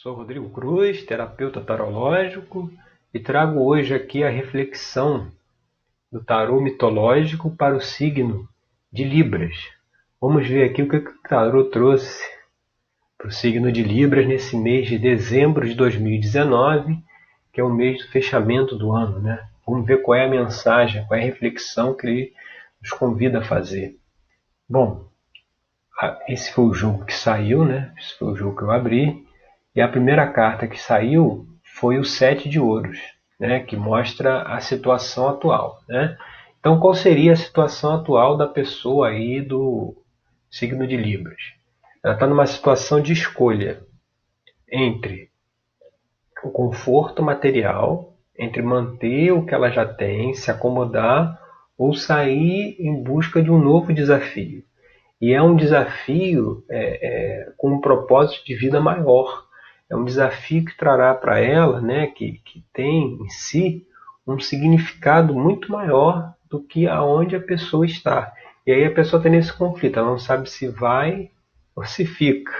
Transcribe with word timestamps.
Sou 0.00 0.14
Rodrigo 0.14 0.48
Cruz, 0.50 1.04
terapeuta 1.04 1.60
tarológico, 1.60 2.70
e 3.12 3.18
trago 3.18 3.60
hoje 3.64 3.92
aqui 3.92 4.22
a 4.22 4.30
reflexão 4.30 5.28
do 6.12 6.22
tarô 6.22 6.60
mitológico 6.60 7.50
para 7.50 7.74
o 7.74 7.80
signo 7.80 8.48
de 8.92 9.02
Libras. 9.02 9.56
Vamos 10.20 10.46
ver 10.46 10.70
aqui 10.70 10.82
o 10.82 10.88
que 10.88 10.98
o 10.98 11.22
tarô 11.28 11.64
trouxe 11.64 12.22
para 13.18 13.26
o 13.26 13.32
signo 13.32 13.72
de 13.72 13.82
Libras 13.82 14.24
nesse 14.24 14.56
mês 14.56 14.86
de 14.86 15.00
dezembro 15.00 15.66
de 15.66 15.74
2019, 15.74 16.96
que 17.52 17.60
é 17.60 17.64
o 17.64 17.74
mês 17.74 18.00
do 18.00 18.12
fechamento 18.12 18.76
do 18.76 18.92
ano, 18.92 19.18
né? 19.18 19.48
Vamos 19.66 19.84
ver 19.84 20.00
qual 20.02 20.16
é 20.16 20.26
a 20.26 20.30
mensagem, 20.30 21.04
qual 21.08 21.18
é 21.18 21.22
a 21.24 21.26
reflexão 21.26 21.92
que 21.92 22.06
ele 22.06 22.32
nos 22.80 22.90
convida 22.92 23.40
a 23.40 23.44
fazer. 23.44 23.98
Bom, 24.68 25.08
esse 26.28 26.52
foi 26.52 26.66
o 26.66 26.72
jogo 26.72 27.04
que 27.04 27.14
saiu, 27.14 27.64
né? 27.64 27.92
Esse 27.98 28.16
foi 28.16 28.28
o 28.28 28.36
jogo 28.36 28.56
que 28.56 28.62
eu 28.62 28.70
abri. 28.70 29.26
E 29.78 29.80
a 29.80 29.86
primeira 29.86 30.26
carta 30.26 30.66
que 30.66 30.76
saiu 30.76 31.46
foi 31.62 32.00
o 32.00 32.04
Sete 32.04 32.48
de 32.48 32.58
Ouros, 32.58 32.98
né, 33.38 33.60
que 33.60 33.76
mostra 33.76 34.42
a 34.42 34.58
situação 34.58 35.28
atual. 35.28 35.78
Né? 35.88 36.18
Então, 36.58 36.80
qual 36.80 36.94
seria 36.94 37.32
a 37.32 37.36
situação 37.36 37.94
atual 37.94 38.36
da 38.36 38.48
pessoa 38.48 39.10
aí 39.10 39.40
do 39.40 39.94
signo 40.50 40.84
de 40.84 40.96
Libras? 40.96 41.40
Ela 42.02 42.14
está 42.14 42.26
numa 42.26 42.44
situação 42.44 43.00
de 43.00 43.12
escolha 43.12 43.80
entre 44.68 45.30
o 46.42 46.50
conforto 46.50 47.22
material, 47.22 48.16
entre 48.36 48.60
manter 48.62 49.30
o 49.30 49.46
que 49.46 49.54
ela 49.54 49.70
já 49.70 49.86
tem, 49.86 50.34
se 50.34 50.50
acomodar 50.50 51.40
ou 51.78 51.94
sair 51.94 52.74
em 52.80 53.00
busca 53.00 53.40
de 53.40 53.48
um 53.48 53.62
novo 53.62 53.94
desafio. 53.94 54.64
E 55.20 55.32
é 55.32 55.40
um 55.40 55.54
desafio 55.54 56.64
é, 56.68 56.98
é, 57.06 57.52
com 57.56 57.74
um 57.74 57.80
propósito 57.80 58.44
de 58.44 58.56
vida 58.56 58.80
maior 58.80 59.46
é 59.90 59.96
um 59.96 60.04
desafio 60.04 60.64
que 60.64 60.76
trará 60.76 61.14
para 61.14 61.38
ela, 61.38 61.80
né, 61.80 62.08
que, 62.08 62.40
que 62.44 62.64
tem 62.72 63.18
em 63.22 63.28
si 63.28 63.86
um 64.26 64.38
significado 64.38 65.34
muito 65.34 65.72
maior 65.72 66.34
do 66.50 66.62
que 66.62 66.86
aonde 66.86 67.34
a 67.34 67.40
pessoa 67.40 67.86
está. 67.86 68.32
E 68.66 68.72
aí 68.72 68.84
a 68.84 68.94
pessoa 68.94 69.22
tem 69.22 69.34
esse 69.36 69.52
conflito, 69.52 69.98
ela 69.98 70.10
não 70.10 70.18
sabe 70.18 70.48
se 70.50 70.68
vai 70.68 71.30
ou 71.74 71.84
se 71.84 72.04
fica. 72.04 72.52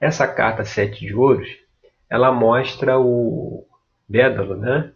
Essa 0.00 0.26
carta 0.26 0.64
Sete 0.64 1.06
de 1.06 1.14
Ouros, 1.14 1.48
ela 2.10 2.32
mostra 2.32 2.98
o 2.98 3.64
Dédalo, 4.08 4.56
né? 4.56 4.92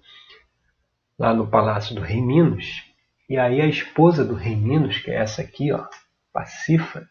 Lá 1.18 1.32
no 1.32 1.46
palácio 1.46 1.94
do 1.94 2.00
rei 2.00 2.20
Minos. 2.20 2.82
E 3.28 3.38
aí 3.38 3.60
a 3.60 3.66
esposa 3.66 4.24
do 4.24 4.34
rei 4.34 4.56
Minos, 4.56 4.98
que 4.98 5.10
é 5.10 5.16
essa 5.16 5.42
aqui, 5.42 5.72
ó, 5.72 5.86
Pacífera, 6.32 7.06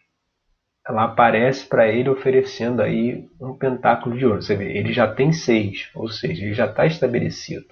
ela 0.87 1.03
aparece 1.05 1.65
para 1.65 1.87
ele 1.87 2.09
oferecendo 2.09 2.81
aí 2.81 3.27
um 3.39 3.53
pentáculo 3.53 4.17
de 4.17 4.25
ouro. 4.25 4.41
Você 4.41 4.55
vê, 4.55 4.77
ele 4.77 4.91
já 4.91 5.07
tem 5.07 5.31
seis, 5.31 5.89
ou 5.93 6.09
seja, 6.09 6.43
ele 6.43 6.53
já 6.53 6.65
está 6.65 6.85
estabelecido. 6.85 7.67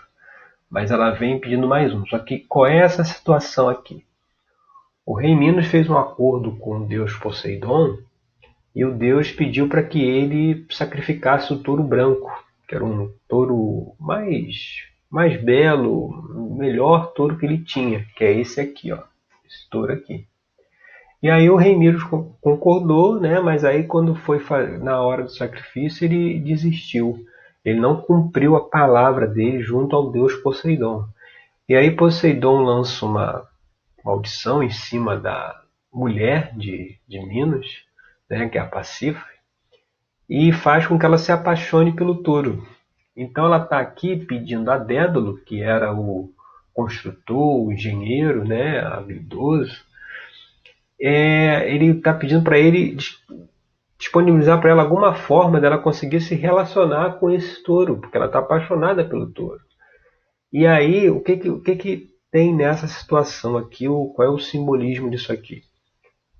Mas 0.69 0.91
ela 0.91 1.11
vem 1.11 1.39
pedindo 1.39 1.67
mais 1.67 1.93
um. 1.93 2.05
Só 2.05 2.19
que 2.19 2.39
qual 2.39 2.67
é 2.67 2.77
essa 2.77 3.03
situação 3.03 3.67
aqui? 3.67 4.05
O 5.05 5.15
rei 5.15 5.35
Minos 5.35 5.65
fez 5.65 5.89
um 5.89 5.97
acordo 5.97 6.55
com 6.57 6.77
o 6.77 6.87
deus 6.87 7.15
Poseidon 7.15 7.97
e 8.75 8.85
o 8.85 8.93
deus 8.93 9.31
pediu 9.31 9.67
para 9.67 9.81
que 9.81 9.99
ele 9.99 10.67
sacrificasse 10.69 11.51
o 11.51 11.57
touro 11.57 11.81
branco, 11.81 12.31
que 12.67 12.75
era 12.75 12.85
um 12.85 13.11
touro 13.27 13.95
mais 13.99 14.87
mais 15.09 15.41
belo, 15.41 16.55
melhor 16.55 17.13
touro 17.13 17.35
que 17.35 17.43
ele 17.43 17.57
tinha, 17.63 18.05
que 18.15 18.23
é 18.23 18.31
esse 18.31 18.61
aqui, 18.61 18.91
ó, 18.91 18.99
esse 19.43 19.67
touro 19.67 19.91
aqui. 19.91 20.28
E 21.21 21.29
aí 21.29 21.49
o 21.49 21.57
rei 21.57 21.75
Miros 21.75 22.03
concordou, 22.39 23.19
né? 23.19 23.39
mas 23.39 23.65
aí 23.65 23.83
quando 23.83 24.15
foi 24.15 24.39
na 24.77 25.01
hora 25.01 25.23
do 25.23 25.29
sacrifício 25.29 26.05
ele 26.05 26.39
desistiu. 26.39 27.25
Ele 27.63 27.79
não 27.79 28.01
cumpriu 28.01 28.55
a 28.55 28.69
palavra 28.69 29.27
dele 29.27 29.61
junto 29.61 29.95
ao 29.95 30.11
deus 30.11 30.33
Poseidon. 30.35 31.05
E 31.67 31.75
aí 31.75 31.91
Poseidon 31.91 32.61
lança 32.61 33.05
uma 33.05 33.45
maldição 34.03 34.63
em 34.63 34.69
cima 34.69 35.17
da 35.17 35.61
mulher 35.93 36.55
de, 36.55 36.97
de 37.07 37.19
Minos, 37.19 37.67
né, 38.29 38.47
que 38.47 38.57
é 38.57 38.61
a 38.61 38.65
Pacífica, 38.65 39.27
e 40.29 40.53
faz 40.53 40.87
com 40.87 40.97
que 40.97 41.05
ela 41.05 41.17
se 41.17 41.31
apaixone 41.31 41.95
pelo 41.95 42.23
touro. 42.23 42.65
Então 43.15 43.45
ela 43.45 43.61
está 43.61 43.79
aqui 43.79 44.15
pedindo 44.15 44.71
a 44.71 44.77
Dédalo, 44.77 45.37
que 45.39 45.61
era 45.61 45.93
o 45.93 46.31
construtor, 46.73 47.65
o 47.65 47.73
engenheiro, 47.73 48.45
né, 48.45 48.79
habilidoso, 48.79 49.88
é, 51.01 51.73
ele 51.73 51.97
está 51.97 52.13
pedindo 52.13 52.43
para 52.43 52.59
ele 52.59 52.97
disponibilizar 53.97 54.59
para 54.59 54.71
ela 54.71 54.83
alguma 54.83 55.13
forma 55.13 55.59
dela 55.59 55.77
conseguir 55.77 56.21
se 56.21 56.35
relacionar 56.35 57.19
com 57.19 57.29
esse 57.29 57.61
touro, 57.63 57.97
porque 57.97 58.17
ela 58.17 58.27
está 58.27 58.39
apaixonada 58.39 59.03
pelo 59.03 59.31
touro. 59.31 59.59
E 60.51 60.65
aí, 60.65 61.09
o 61.09 61.21
que 61.21 61.37
que, 61.37 61.49
o 61.49 61.61
que 61.61 61.75
que 61.75 62.09
tem 62.31 62.55
nessa 62.55 62.87
situação 62.87 63.57
aqui? 63.57 63.87
O, 63.87 64.07
qual 64.07 64.27
é 64.27 64.31
o 64.31 64.39
simbolismo 64.39 65.09
disso 65.09 65.31
aqui? 65.31 65.61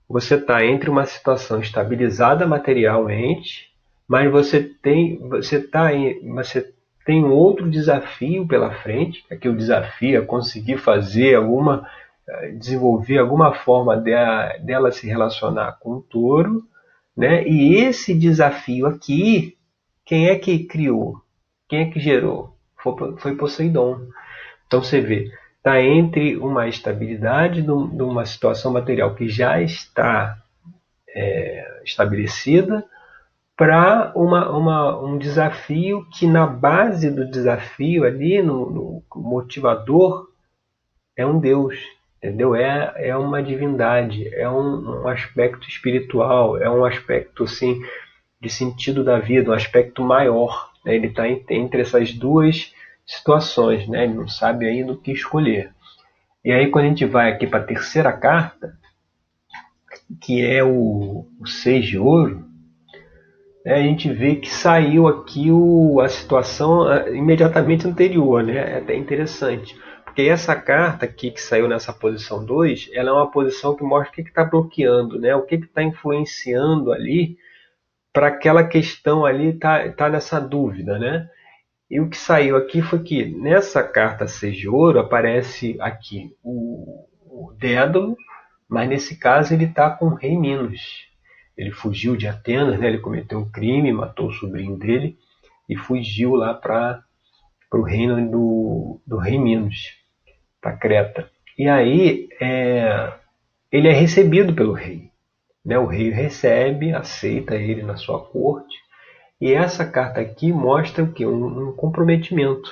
Você 0.07 0.35
está 0.35 0.65
entre 0.65 0.89
uma 0.89 1.05
situação 1.05 1.59
estabilizada 1.59 2.47
materialmente, 2.47 3.69
mas 4.07 4.31
você 4.31 4.63
tem, 4.63 5.19
você 5.29 5.61
tá 5.61 5.93
em, 5.93 6.33
você 6.33 6.73
tem 7.05 7.23
outro 7.25 7.69
desafio 7.69 8.47
pela 8.47 8.73
frente. 8.73 9.23
Aqui 9.29 9.47
o 9.47 9.55
desafio 9.55 10.17
é 10.17 10.25
conseguir 10.25 10.77
fazer 10.77 11.35
alguma 11.35 11.87
desenvolver 12.57 13.17
alguma 13.17 13.53
forma 13.53 13.95
dela 13.95 14.91
se 14.91 15.07
relacionar 15.07 15.77
com 15.79 15.97
o 15.97 16.01
touro, 16.01 16.63
né? 17.15 17.47
E 17.47 17.75
esse 17.75 18.13
desafio 18.13 18.87
aqui, 18.87 19.57
quem 20.05 20.27
é 20.27 20.35
que 20.35 20.65
criou? 20.65 21.21
Quem 21.67 21.81
é 21.81 21.91
que 21.91 21.99
gerou? 21.99 22.55
Foi, 22.77 23.17
foi 23.17 23.35
Poseidon. 23.35 23.99
Então 24.65 24.81
você 24.81 25.01
vê, 25.01 25.31
está 25.57 25.81
entre 25.81 26.37
uma 26.37 26.67
estabilidade 26.67 27.61
de 27.61 27.71
uma 27.71 28.25
situação 28.25 28.71
material 28.71 29.15
que 29.15 29.27
já 29.27 29.61
está 29.61 30.37
é, 31.09 31.81
estabelecida 31.83 32.85
para 33.57 34.13
uma, 34.15 34.49
uma, 34.49 35.03
um 35.03 35.17
desafio 35.17 36.07
que 36.13 36.25
na 36.25 36.47
base 36.47 37.11
do 37.11 37.29
desafio 37.29 38.05
ali, 38.05 38.41
no, 38.41 38.69
no 38.71 39.03
motivador, 39.13 40.29
é 41.17 41.25
um 41.25 41.37
Deus, 41.37 41.75
entendeu? 42.19 42.53
É, 42.53 42.93
é 42.97 43.15
uma 43.15 43.41
divindade, 43.41 44.27
é 44.35 44.47
um, 44.49 45.03
um 45.03 45.07
aspecto 45.07 45.67
espiritual, 45.67 46.57
é 46.57 46.69
um 46.69 46.85
aspecto 46.85 47.45
assim 47.45 47.81
de 48.39 48.49
sentido 48.49 49.03
da 49.03 49.19
vida, 49.19 49.51
um 49.51 49.53
aspecto 49.53 50.03
maior. 50.03 50.69
Né? 50.85 50.95
Ele 50.95 51.07
está 51.07 51.27
entre 51.27 51.81
essas 51.81 52.13
duas 52.13 52.73
situações, 53.05 53.87
né? 53.87 54.03
Ele 54.03 54.13
não 54.13 54.27
sabe 54.27 54.67
ainda 54.67 54.93
o 54.93 54.97
que 54.97 55.11
escolher. 55.11 55.71
E 56.43 56.51
aí 56.51 56.69
quando 56.69 56.85
a 56.85 56.89
gente 56.89 57.05
vai 57.05 57.31
aqui 57.31 57.47
para 57.47 57.59
a 57.59 57.65
terceira 57.65 58.13
carta, 58.13 58.77
que 60.21 60.45
é 60.45 60.63
o, 60.63 61.25
o 61.39 61.47
seis 61.47 61.85
de 61.85 61.97
ouro, 61.97 62.45
né? 63.65 63.75
a 63.75 63.81
gente 63.81 64.11
vê 64.11 64.35
que 64.35 64.49
saiu 64.49 65.07
aqui 65.07 65.51
o, 65.51 65.99
a 65.99 66.07
situação 66.07 66.83
ah, 66.83 67.09
imediatamente 67.09 67.87
anterior, 67.87 68.43
né? 68.43 68.75
É 68.75 68.77
até 68.77 68.95
interessante. 68.95 69.75
Porque 70.19 70.29
essa 70.29 70.53
carta 70.53 71.05
aqui 71.05 71.31
que 71.31 71.41
saiu 71.41 71.65
nessa 71.65 71.93
posição 71.93 72.43
2, 72.43 72.89
ela 72.91 73.09
é 73.09 73.13
uma 73.13 73.31
posição 73.31 73.73
que 73.73 73.85
mostra 73.85 74.11
o 74.11 74.13
que 74.15 74.29
está 74.29 74.43
bloqueando, 74.43 75.17
né? 75.17 75.33
o 75.33 75.45
que 75.45 75.55
está 75.55 75.81
influenciando 75.81 76.91
ali 76.91 77.37
para 78.11 78.27
aquela 78.27 78.65
questão 78.65 79.25
ali 79.25 79.53
tá, 79.53 79.89
tá 79.93 80.09
nessa 80.09 80.37
dúvida. 80.37 80.99
Né? 80.99 81.25
E 81.89 82.01
o 82.01 82.09
que 82.09 82.17
saiu 82.17 82.57
aqui 82.57 82.81
foi 82.81 83.01
que 83.01 83.27
nessa 83.27 83.81
carta 83.81 84.27
6 84.27 84.57
de 84.57 84.67
ouro 84.67 84.99
aparece 84.99 85.77
aqui 85.79 86.35
o, 86.43 87.07
o 87.25 87.53
Dédalo, 87.57 88.17
mas 88.67 88.89
nesse 88.89 89.17
caso 89.17 89.53
ele 89.53 89.63
está 89.63 89.89
com 89.89 90.07
o 90.07 90.15
rei 90.15 90.37
Minos. 90.37 91.07
Ele 91.55 91.71
fugiu 91.71 92.17
de 92.17 92.27
Atenas, 92.27 92.77
né? 92.77 92.87
ele 92.87 92.99
cometeu 92.99 93.39
um 93.39 93.49
crime, 93.49 93.93
matou 93.93 94.27
o 94.27 94.33
sobrinho 94.33 94.77
dele 94.77 95.17
e 95.69 95.77
fugiu 95.77 96.35
lá 96.35 96.53
para 96.53 97.01
o 97.71 97.83
reino 97.83 98.29
do, 98.29 99.01
do 99.07 99.17
rei 99.17 99.39
Minos 99.39 99.97
para 100.61 100.77
Creta. 100.77 101.29
E 101.57 101.67
aí 101.67 102.29
é, 102.39 103.13
ele 103.71 103.87
é 103.87 103.93
recebido 103.93 104.53
pelo 104.53 104.73
rei. 104.73 105.09
Né? 105.65 105.77
O 105.77 105.85
rei 105.85 106.09
recebe, 106.09 106.93
aceita 106.93 107.55
ele 107.55 107.83
na 107.83 107.97
sua 107.97 108.19
corte. 108.19 108.77
E 109.39 109.53
essa 109.53 109.85
carta 109.85 110.19
aqui 110.19 110.51
mostra 110.51 111.03
o 111.03 111.11
que? 111.11 111.25
Um, 111.25 111.69
um 111.69 111.73
comprometimento. 111.73 112.71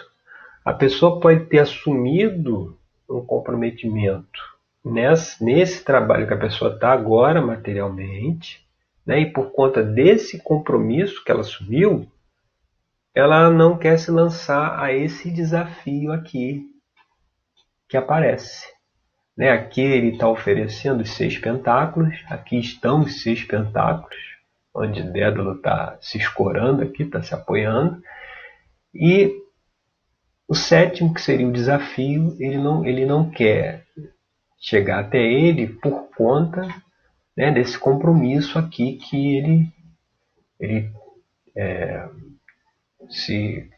A 0.64 0.74
pessoa 0.74 1.20
pode 1.20 1.46
ter 1.46 1.60
assumido 1.60 2.78
um 3.10 3.26
comprometimento 3.26 4.40
nesse, 4.84 5.44
nesse 5.44 5.84
trabalho 5.84 6.28
que 6.28 6.34
a 6.34 6.40
pessoa 6.40 6.74
está 6.74 6.92
agora 6.92 7.42
materialmente, 7.42 8.66
né? 9.06 9.22
e 9.22 9.26
por 9.32 9.52
conta 9.52 9.82
desse 9.82 10.40
compromisso 10.40 11.24
que 11.24 11.32
ela 11.32 11.42
assumiu, 11.42 12.08
ela 13.16 13.50
não 13.50 13.78
quer 13.78 13.98
se 13.98 14.12
lançar 14.12 14.80
a 14.80 14.94
esse 14.94 15.32
desafio 15.32 16.12
aqui 16.12 16.66
que 17.88 17.98
aparece. 17.98 18.66
Né? 19.36 19.52
Aqui 19.52 19.82
ele 19.82 20.10
está 20.10 20.28
oferecendo 20.28 21.02
os 21.02 21.12
seis 21.12 21.38
pentáculos, 21.38 22.14
aqui 22.28 22.60
estão 22.60 23.02
os 23.02 23.22
seis 23.22 23.44
pentáculos, 23.44 24.18
onde 24.74 25.04
Dédalo 25.04 25.56
está 25.56 25.98
se 26.02 26.18
escorando 26.18 26.84
aqui, 26.84 27.04
está 27.04 27.22
se 27.22 27.34
apoiando. 27.34 28.02
E 28.94 29.32
o 30.48 30.56
sétimo, 30.56 31.14
que 31.14 31.22
seria 31.22 31.48
o 31.48 31.52
desafio, 31.52 32.36
ele 32.40 32.58
não, 32.58 32.86
ele 32.86 33.06
não 33.06 33.30
quer 33.30 33.86
chegar 34.60 35.00
até 35.00 35.20
ele 35.20 35.68
por 35.68 36.10
conta 36.16 36.68
né, 37.36 37.52
desse 37.52 37.78
compromisso 37.78 38.58
aqui 38.58 38.94
que 38.94 39.38
ele, 39.38 39.68
ele 40.60 40.92
é, 41.56 42.10
se 43.10 43.70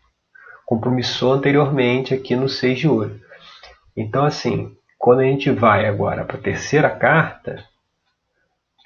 compromissou 0.66 1.34
anteriormente 1.34 2.14
aqui 2.14 2.36
no 2.36 2.48
seis 2.48 2.80
de 2.80 2.88
ouro. 2.88 3.20
Então, 4.00 4.24
assim, 4.24 4.78
quando 4.98 5.20
a 5.20 5.26
gente 5.26 5.52
vai 5.52 5.86
agora 5.86 6.24
para 6.24 6.38
a 6.38 6.42
terceira 6.42 6.90
carta, 6.90 7.62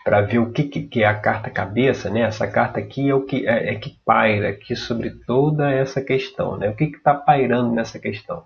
para 0.04 0.22
ver 0.22 0.40
o 0.40 0.52
que, 0.52 0.64
que, 0.64 1.04
é 1.04 1.06
a 1.06 1.14
carta 1.14 1.52
cabeça, 1.52 2.10
né? 2.10 2.22
Essa 2.22 2.48
carta 2.48 2.80
aqui 2.80 3.12
é 3.12 3.14
o 3.14 3.24
que 3.24 3.48
é, 3.48 3.74
é 3.74 3.76
que 3.76 3.96
paira 4.04 4.50
aqui 4.50 4.76
sobre 4.76 5.12
toda 5.12 5.72
essa 5.72 6.02
questão, 6.02 6.58
né? 6.58 6.68
O 6.68 6.76
que 6.76 6.86
está 6.86 7.14
pairando 7.14 7.76
nessa 7.76 8.00
questão? 8.00 8.44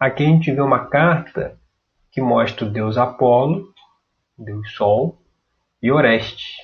Aqui 0.00 0.24
a 0.24 0.26
gente 0.26 0.50
vê 0.50 0.60
uma 0.60 0.86
carta 0.86 1.56
que 2.10 2.20
mostra 2.20 2.66
o 2.66 2.70
deus 2.70 2.98
Apolo, 2.98 3.72
deus 4.36 4.72
Sol, 4.72 5.16
e 5.80 5.92
Oreste. 5.92 6.56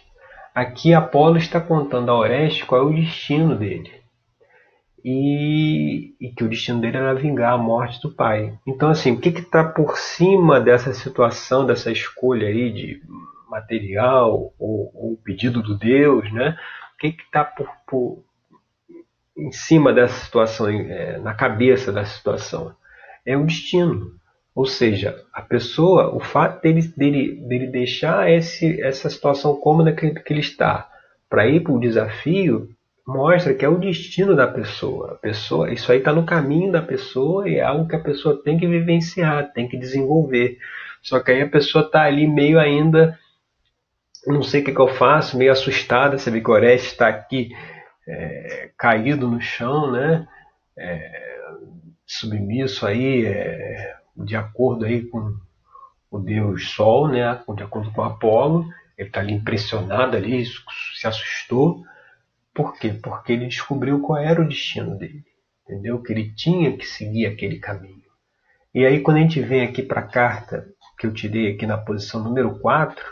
Aqui 0.53 0.93
Apolo 0.93 1.37
está 1.37 1.61
contando 1.61 2.11
a 2.11 2.19
Oreste 2.19 2.67
qual 2.67 2.81
é 2.81 2.85
o 2.85 2.93
destino 2.93 3.57
dele. 3.57 4.04
E, 5.05 6.15
e, 6.19 6.31
que 6.31 6.43
o 6.43 6.49
destino 6.49 6.81
dele 6.81 6.97
era 6.97 7.15
vingar 7.15 7.53
a 7.53 7.59
morte 7.59 8.01
do 8.01 8.11
pai. 8.11 8.59
Então, 8.67 8.89
assim, 8.89 9.13
o 9.13 9.21
que 9.21 9.29
está 9.29 9.63
por 9.63 9.99
cima 9.99 10.59
dessa 10.59 10.95
situação, 10.95 11.67
dessa 11.67 11.93
escolha 11.93 12.49
aí 12.49 12.73
de 12.73 13.03
material 13.51 14.55
ou, 14.59 14.91
ou 14.95 15.21
pedido 15.23 15.63
do 15.63 15.77
Deus, 15.77 16.33
né? 16.33 16.57
O 16.95 16.99
que 16.99 17.09
está 17.09 17.45
por, 17.45 17.69
por, 17.87 18.25
em 19.37 19.53
cima 19.53 19.93
dessa 19.93 20.25
situação, 20.25 20.69
é, 20.69 21.19
na 21.19 21.35
cabeça 21.35 21.93
dessa 21.93 22.17
situação? 22.17 22.75
É 23.27 23.37
o 23.37 23.45
destino. 23.45 24.13
Ou 24.55 24.65
seja, 24.65 25.21
a 25.33 25.43
pessoa, 25.43 26.15
o 26.15 26.21
fato 26.21 26.63
dele, 26.63 26.81
dele, 26.97 27.35
dele 27.47 27.67
deixar 27.67 28.31
esse, 28.31 28.81
essa 28.81 29.11
situação 29.11 29.57
cômoda 29.57 29.93
que, 29.93 30.11
que 30.11 30.33
ele 30.33 30.41
está 30.41 30.89
para 31.29 31.47
ir 31.49 31.61
para 31.61 31.73
o 31.73 31.81
desafio, 31.81 32.69
mostra 33.07 33.55
que 33.55 33.65
é 33.65 33.69
o 33.69 33.79
destino 33.79 34.35
da 34.35 34.47
pessoa. 34.47 35.13
A 35.13 35.17
pessoa, 35.17 35.73
isso 35.73 35.91
aí 35.93 35.99
está 35.99 36.13
no 36.13 36.25
caminho 36.25 36.73
da 36.73 36.83
pessoa 36.83 37.49
e 37.49 37.57
é 37.57 37.63
algo 37.63 37.89
que 37.89 37.97
a 37.97 38.03
pessoa 38.03 38.43
tem 38.43 38.59
que 38.59 38.67
vivenciar, 38.67 39.53
tem 39.53 39.69
que 39.69 39.77
desenvolver. 39.77 40.59
Só 41.03 41.21
que 41.21 41.33
aí 41.33 41.43
a 41.43 41.49
pessoa 41.49 41.85
está 41.85 42.03
ali 42.03 42.27
meio 42.27 42.59
ainda 42.59 43.19
não 44.27 44.43
sei 44.43 44.63
o 44.63 44.65
que, 44.65 44.73
que, 44.73 44.81
eu 44.81 44.89
faço, 44.89 45.37
meio 45.37 45.53
assustada. 45.53 46.17
Vê 46.17 46.41
que 46.41 46.51
o 46.51 46.55
Oreste 46.55 46.89
está 46.89 47.09
aqui 47.09 47.55
é, 48.07 48.71
caído 48.77 49.29
no 49.29 49.41
chão, 49.41 49.91
né? 49.91 50.27
É, 50.77 51.41
submisso 52.07 52.87
aí, 52.87 53.27
é, 53.27 53.95
de 54.17 54.37
acordo 54.37 54.85
aí 54.85 55.03
com 55.03 55.37
o 56.11 56.19
Deus 56.19 56.71
Sol, 56.71 57.09
né? 57.09 57.41
De 57.55 57.63
acordo 57.63 57.91
com 57.93 58.03
Apolo. 58.03 58.67
Ele 58.97 59.09
está 59.09 59.21
ali 59.21 59.35
impressionado 59.35 60.17
ali, 60.17 60.45
se 60.47 61.07
assustou. 61.07 61.83
Por 62.55 62.79
quê? 62.79 62.91
Porque 63.03 63.33
ele 63.33 63.47
descobriu 63.47 64.01
qual 64.01 64.19
era 64.19 64.41
o 64.41 64.49
destino 64.49 64.97
dele. 64.97 65.25
Entendeu? 65.65 66.01
Que 66.01 66.13
ele 66.13 66.33
tinha 66.35 66.77
que 66.77 66.87
seguir 66.87 67.27
aquele 67.27 67.59
caminho. 67.59 68.05
E 68.75 68.85
aí 68.85 69.01
quando 69.01 69.17
a 69.19 69.21
gente 69.21 69.41
vem 69.41 69.63
aqui 69.63 69.83
para 69.83 70.01
a 70.01 70.07
carta 70.07 70.67
que 70.99 71.07
eu 71.07 71.13
tirei 71.13 71.53
aqui 71.53 71.67
na 71.67 71.77
posição 71.77 72.23
número 72.23 72.59
4, 72.61 73.05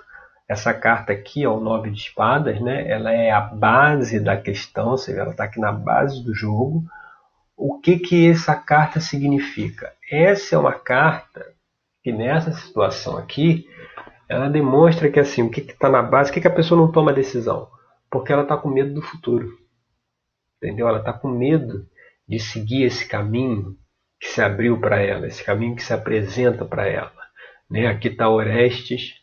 essa 0.48 0.74
carta 0.74 1.12
aqui, 1.12 1.46
ó, 1.46 1.56
o 1.56 1.60
nove 1.60 1.90
de 1.90 1.98
espadas, 1.98 2.60
né? 2.60 2.88
Ela 2.88 3.12
é 3.12 3.30
a 3.30 3.40
base 3.40 4.20
da 4.20 4.36
questão, 4.36 4.90
ou 4.90 4.98
seja, 4.98 5.20
ela 5.20 5.30
está 5.30 5.44
aqui 5.44 5.58
na 5.58 5.72
base 5.72 6.22
do 6.22 6.34
jogo. 6.34 6.84
O 7.56 7.80
que 7.80 7.98
que 7.98 8.30
essa 8.30 8.54
carta 8.54 9.00
significa? 9.00 9.92
Essa 10.10 10.54
é 10.54 10.58
uma 10.58 10.72
carta 10.72 11.44
que 12.02 12.12
nessa 12.12 12.52
situação 12.52 13.16
aqui, 13.16 13.66
ela 14.28 14.48
demonstra 14.48 15.10
que 15.10 15.20
assim, 15.20 15.42
o 15.42 15.50
que 15.50 15.60
está 15.60 15.88
na 15.88 16.02
base, 16.02 16.30
o 16.30 16.34
que, 16.34 16.40
que 16.40 16.48
a 16.48 16.54
pessoa 16.54 16.80
não 16.80 16.90
toma 16.90 17.12
decisão? 17.12 17.68
Porque 18.12 18.30
ela 18.30 18.42
está 18.42 18.58
com 18.58 18.68
medo 18.68 18.92
do 18.92 19.00
futuro. 19.00 19.58
Entendeu? 20.58 20.86
Ela 20.86 20.98
está 20.98 21.14
com 21.14 21.28
medo 21.28 21.88
de 22.28 22.38
seguir 22.38 22.84
esse 22.84 23.08
caminho 23.08 23.74
que 24.20 24.28
se 24.28 24.42
abriu 24.42 24.78
para 24.78 25.00
ela, 25.00 25.26
esse 25.26 25.42
caminho 25.42 25.74
que 25.74 25.82
se 25.82 25.92
apresenta 25.92 26.64
para 26.64 26.86
ela. 26.86 27.12
Né? 27.68 27.86
Aqui 27.86 28.08
está 28.08 28.28
Orestes, 28.28 29.14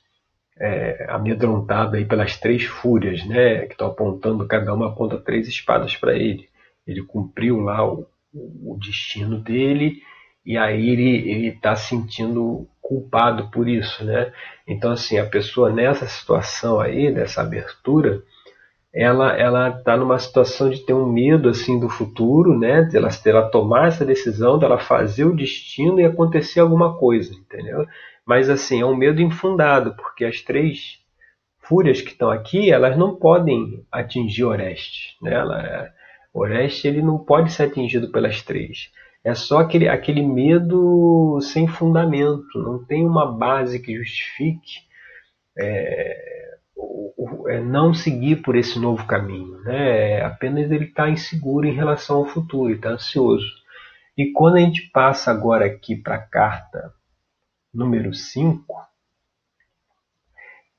é, 0.59 1.05
amedrontado 1.09 1.95
aí 1.95 2.03
pelas 2.03 2.37
três 2.37 2.65
fúrias, 2.65 3.23
né, 3.25 3.65
que 3.67 3.73
estão 3.73 3.87
apontando, 3.87 4.45
cada 4.45 4.73
uma 4.73 4.89
aponta 4.89 5.17
três 5.17 5.47
espadas 5.47 5.95
para 5.95 6.13
ele. 6.15 6.49
Ele 6.85 7.01
cumpriu 7.03 7.59
lá 7.59 7.87
o, 7.87 8.07
o 8.33 8.77
destino 8.77 9.39
dele 9.39 10.01
e 10.45 10.57
aí 10.57 10.89
ele 10.89 11.47
está 11.47 11.75
sentindo 11.75 12.67
culpado 12.81 13.49
por 13.51 13.69
isso, 13.69 14.03
né? 14.03 14.33
Então 14.67 14.91
assim, 14.91 15.19
a 15.19 15.25
pessoa 15.25 15.71
nessa 15.71 16.07
situação 16.07 16.79
aí, 16.79 17.13
dessa 17.13 17.41
abertura, 17.41 18.23
ela 18.93 19.37
ela 19.37 19.69
está 19.69 19.95
numa 19.95 20.17
situação 20.17 20.69
de 20.69 20.85
ter 20.85 20.93
um 20.93 21.05
medo 21.05 21.49
assim 21.49 21.79
do 21.79 21.89
futuro, 21.89 22.57
né? 22.57 22.83
De 22.83 22.97
ela, 22.97 23.09
de 23.09 23.51
tomar 23.51 23.87
essa 23.87 24.05
decisão, 24.05 24.57
dela 24.57 24.79
fazer 24.79 25.25
o 25.25 25.35
destino 25.35 25.99
e 25.99 26.05
acontecer 26.05 26.59
alguma 26.59 26.97
coisa, 26.97 27.33
entendeu? 27.33 27.85
Mas 28.25 28.49
assim, 28.49 28.81
é 28.81 28.85
um 28.85 28.95
medo 28.95 29.21
infundado, 29.21 29.95
porque 29.95 30.25
as 30.25 30.41
três 30.41 30.99
fúrias 31.59 32.01
que 32.01 32.09
estão 32.09 32.31
aqui, 32.31 32.71
elas 32.71 32.97
não 32.97 33.15
podem 33.15 33.85
atingir 33.91 34.43
Oreste. 34.43 35.15
Né? 35.21 35.33
Ela, 35.33 35.91
Oreste 36.33 36.87
ele 36.87 37.01
não 37.01 37.19
pode 37.19 37.51
ser 37.51 37.63
atingido 37.63 38.11
pelas 38.11 38.41
três. 38.41 38.91
É 39.23 39.35
só 39.35 39.59
aquele, 39.59 39.87
aquele 39.87 40.21
medo 40.21 41.39
sem 41.41 41.67
fundamento, 41.67 42.57
não 42.57 42.83
tem 42.85 43.05
uma 43.05 43.31
base 43.37 43.79
que 43.79 43.95
justifique 43.95 44.79
é, 45.59 46.48
é 47.49 47.59
não 47.59 47.93
seguir 47.93 48.37
por 48.37 48.55
esse 48.55 48.79
novo 48.79 49.05
caminho. 49.05 49.59
Né? 49.61 50.19
É 50.19 50.25
apenas 50.25 50.71
ele 50.71 50.85
está 50.85 51.09
inseguro 51.09 51.67
em 51.67 51.73
relação 51.73 52.17
ao 52.17 52.25
futuro, 52.25 52.73
está 52.73 52.89
ansioso. 52.89 53.47
E 54.17 54.31
quando 54.31 54.57
a 54.57 54.59
gente 54.59 54.89
passa 54.91 55.31
agora 55.31 55.65
aqui 55.65 55.95
para 55.95 56.15
a 56.15 56.21
carta 56.21 56.93
número 57.73 58.13
5, 58.13 58.65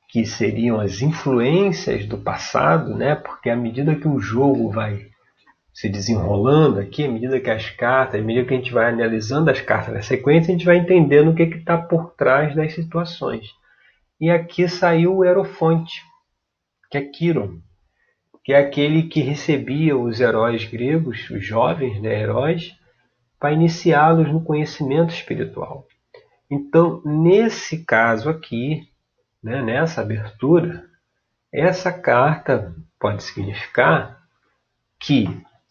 que 0.08 0.26
seriam 0.26 0.80
as 0.80 1.00
influências 1.00 2.04
do 2.04 2.18
passado, 2.18 2.96
né? 2.96 3.14
porque 3.14 3.48
à 3.48 3.56
medida 3.56 3.94
que 3.94 4.08
o 4.08 4.18
jogo 4.18 4.70
vai 4.70 5.08
se 5.72 5.88
desenrolando 5.88 6.80
aqui, 6.80 7.04
à 7.04 7.08
medida 7.08 7.40
que 7.40 7.48
as 7.48 7.70
cartas, 7.70 8.20
à 8.20 8.24
medida 8.24 8.46
que 8.46 8.54
a 8.54 8.56
gente 8.56 8.72
vai 8.72 8.90
analisando 8.90 9.50
as 9.50 9.60
cartas 9.60 9.94
na 9.94 10.02
sequência, 10.02 10.52
a 10.52 10.56
gente 10.56 10.66
vai 10.66 10.76
entendendo 10.76 11.30
o 11.30 11.34
que 11.34 11.44
está 11.44 11.78
por 11.78 12.12
trás 12.14 12.54
das 12.54 12.74
situações. 12.74 13.46
E 14.20 14.30
aqui 14.30 14.68
saiu 14.68 15.16
o 15.16 15.24
Erofonte, 15.24 16.02
que 16.90 16.98
é 16.98 17.00
Quiron, 17.00 17.60
que 18.44 18.52
é 18.52 18.58
aquele 18.58 19.04
que 19.04 19.20
recebia 19.20 19.96
os 19.96 20.20
heróis 20.20 20.64
gregos, 20.64 21.30
os 21.30 21.44
jovens 21.44 22.00
né, 22.02 22.20
heróis, 22.20 22.74
para 23.38 23.52
iniciá-los 23.52 24.30
no 24.30 24.44
conhecimento 24.44 25.14
espiritual. 25.14 25.86
Então, 26.50 27.00
nesse 27.04 27.84
caso 27.84 28.28
aqui, 28.28 28.82
né, 29.42 29.62
nessa 29.62 30.02
abertura, 30.02 30.84
essa 31.50 31.90
carta 31.90 32.74
pode 32.98 33.22
significar 33.22 34.20
que 34.98 35.26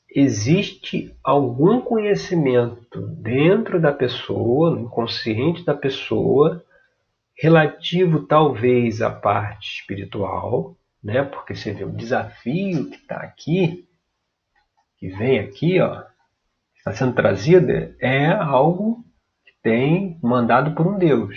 existe 0.10 1.16
algum 1.24 1.80
conhecimento 1.80 3.00
dentro 3.22 3.80
da 3.80 3.92
pessoa, 3.92 4.72
no 4.72 4.82
inconsciente 4.82 5.64
da 5.64 5.76
pessoa, 5.76 6.64
relativo 7.42 8.26
talvez 8.26 9.02
à 9.02 9.10
parte 9.10 9.80
espiritual, 9.80 10.76
né? 11.04 11.24
Porque 11.24 11.56
você 11.56 11.72
vê 11.72 11.84
o 11.84 11.96
desafio 11.96 12.90
que 12.90 12.98
está 12.98 13.18
aqui, 13.18 13.88
que 14.98 15.10
vem 15.10 15.40
aqui, 15.40 15.80
ó, 15.80 16.04
está 16.78 16.92
sendo 16.92 17.14
trazido, 17.14 17.72
é 18.00 18.28
algo 18.28 19.04
tem 19.62 20.18
mandado 20.22 20.74
por 20.76 20.88
um 20.88 20.98
Deus. 20.98 21.36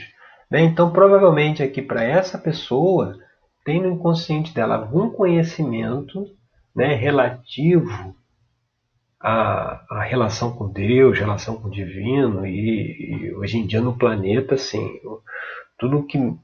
Né? 0.50 0.62
Então, 0.62 0.92
provavelmente 0.92 1.62
aqui 1.62 1.82
para 1.82 2.02
essa 2.02 2.38
pessoa 2.38 3.18
tem 3.64 3.80
no 3.80 3.90
inconsciente 3.90 4.54
dela 4.54 4.76
algum 4.76 5.10
conhecimento 5.10 6.26
né, 6.74 6.94
relativo 6.94 8.16
à, 9.20 9.84
à, 9.90 10.02
relação 10.02 10.52
com 10.52 10.68
Deus, 10.68 11.18
relação 11.18 11.56
com 11.56 11.68
o 11.68 11.70
divino 11.70 12.46
e, 12.46 13.28
e 13.28 13.34
hoje 13.34 13.58
em 13.58 13.66
dia 13.66 13.80
no 13.80 13.96
planeta, 13.96 14.54
assim, 14.54 15.00
tudo 15.82 16.04
que 16.04 16.16
o, 16.16 16.38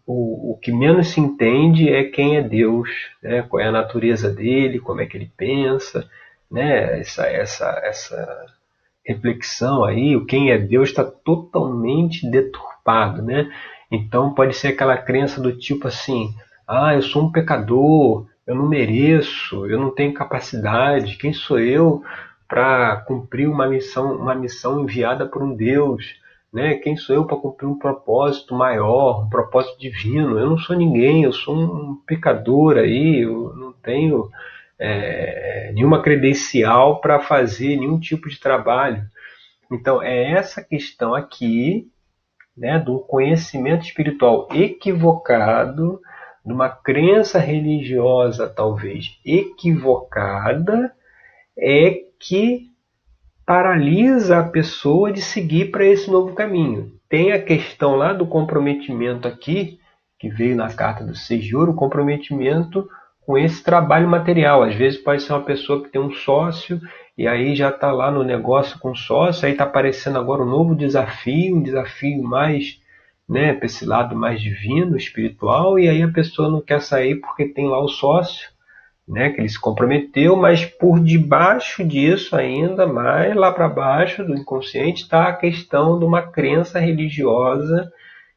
o, 0.53 0.59
que 0.61 0.73
menos 0.73 1.11
se 1.11 1.21
entende 1.21 1.89
é 1.89 2.03
quem 2.03 2.37
é 2.37 2.43
Deus, 2.43 2.91
né? 3.23 3.43
qual 3.43 3.63
é 3.63 3.69
a 3.69 3.73
natureza 3.73 4.29
dele, 4.29 4.81
como 4.81 5.01
é 5.01 5.07
que 5.07 5.17
ele 5.17 5.31
pensa, 5.37 6.11
né? 6.51 6.99
essa, 6.99 7.25
essa, 7.25 7.81
essa 7.85 8.47
reflexão 9.07 9.85
aí, 9.85 10.17
o 10.17 10.27
quem 10.27 10.51
é 10.51 10.59
Deus 10.59 10.89
está 10.89 11.05
totalmente 11.05 12.29
deturpado, 12.29 13.23
né? 13.23 13.49
Então 13.93 14.35
pode 14.35 14.57
ser 14.57 14.69
aquela 14.69 14.97
crença 14.97 15.41
do 15.41 15.57
tipo 15.57 15.87
assim, 15.87 16.35
ah, 16.67 16.97
eu 16.97 17.03
sou 17.03 17.23
um 17.23 17.31
pecador, 17.31 18.27
eu 18.45 18.57
não 18.57 18.69
mereço, 18.69 19.67
eu 19.67 19.79
não 19.79 19.95
tenho 19.95 20.13
capacidade, 20.13 21.17
quem 21.17 21.33
sou 21.33 21.61
eu 21.61 22.03
para 22.49 22.97
cumprir 23.07 23.49
uma 23.49 23.69
missão, 23.69 24.17
uma 24.17 24.35
missão 24.35 24.81
enviada 24.81 25.27
por 25.27 25.45
um 25.45 25.55
Deus? 25.55 26.17
Né? 26.53 26.75
Quem 26.77 26.97
sou 26.97 27.15
eu 27.15 27.27
para 27.27 27.37
cumprir 27.37 27.67
um 27.67 27.79
propósito 27.79 28.55
maior, 28.55 29.25
um 29.25 29.29
propósito 29.29 29.79
divino? 29.79 30.39
Eu 30.39 30.51
não 30.51 30.59
sou 30.59 30.75
ninguém, 30.77 31.25
eu 31.25 31.33
sou 31.33 31.55
um 31.55 31.97
pecador 32.07 32.79
aí, 32.79 33.23
eu 33.25 33.55
não 33.55 33.73
tenho 33.73 34.31
é, 34.79 35.71
nenhuma 35.75 36.03
credencial 36.03 37.01
para 37.01 37.21
fazer 37.21 37.77
nenhum 37.77 37.99
tipo 37.99 38.29
de 38.29 38.41
trabalho. 38.41 39.03
Então, 39.71 40.03
é 40.03 40.33
essa 40.33 40.65
questão 40.65 41.15
aqui, 41.15 41.91
né, 42.57 42.79
do 42.79 43.01
conhecimento 43.01 43.85
espiritual 43.85 44.49
equivocado, 44.53 46.01
de 46.45 46.53
uma 46.53 46.71
crença 46.71 47.39
religiosa 47.39 48.49
talvez 48.49 49.19
equivocada, 49.25 50.93
é 51.59 52.05
que 52.19 52.68
paralisa 53.49 54.41
a 54.41 54.43
pessoa 54.43 55.11
de 55.11 55.23
seguir 55.23 55.71
para 55.71 55.83
esse 55.83 56.11
novo 56.11 56.35
caminho. 56.35 56.93
Tem 57.09 57.33
a 57.33 57.43
questão 57.43 57.97
lá 57.97 58.13
do 58.13 58.27
comprometimento 58.27 59.27
aqui, 59.27 59.81
que 60.19 60.29
veio 60.29 60.55
na 60.55 60.71
carta 60.71 61.03
do 61.03 61.17
seis 61.17 61.51
o 61.55 61.73
comprometimento 61.73 62.87
com 63.25 63.39
esse 63.39 63.65
trabalho 63.65 64.07
material. 64.07 64.63
Às 64.63 64.75
vezes 64.75 65.01
pode 65.01 65.23
ser 65.23 65.33
uma 65.33 65.41
pessoa 65.41 65.83
que 65.83 65.89
tem 65.89 65.99
um 65.99 66.13
sócio 66.13 66.79
e 67.17 67.27
aí 67.27 67.57
já 67.57 67.71
está 67.71 67.91
lá 67.91 68.11
no 68.11 68.23
negócio 68.23 68.79
com 68.79 68.95
sócio, 68.95 69.47
aí 69.47 69.53
está 69.53 69.65
aparecendo 69.65 70.19
agora 70.19 70.43
um 70.43 70.51
novo 70.51 70.75
desafio, 70.75 71.57
um 71.57 71.63
desafio 71.63 72.23
mais, 72.23 72.79
né, 73.27 73.55
para 73.55 73.65
esse 73.65 73.87
lado 73.87 74.15
mais 74.15 74.43
divino, 74.43 74.95
espiritual, 74.95 75.79
e 75.79 75.89
aí 75.89 76.03
a 76.03 76.13
pessoa 76.13 76.51
não 76.51 76.61
quer 76.61 76.83
sair 76.83 77.15
porque 77.15 77.47
tem 77.47 77.67
lá 77.67 77.83
o 77.83 77.89
sócio, 77.89 78.51
né, 79.09 79.31
que 79.31 79.41
ele 79.41 79.49
se 79.49 79.59
comprometeu, 79.59 80.37
mas 80.37 80.65
por 80.65 81.01
debaixo 81.01 81.83
disso 81.83 82.37
ainda, 82.37 82.87
mais 82.87 83.35
lá 83.35 83.51
para 83.51 83.69
baixo 83.69 84.23
do 84.23 84.37
inconsciente, 84.37 85.03
está 85.03 85.29
a 85.29 85.37
questão 85.37 85.99
de 85.99 86.05
uma 86.05 86.23
crença 86.23 86.79
religiosa 86.79 87.91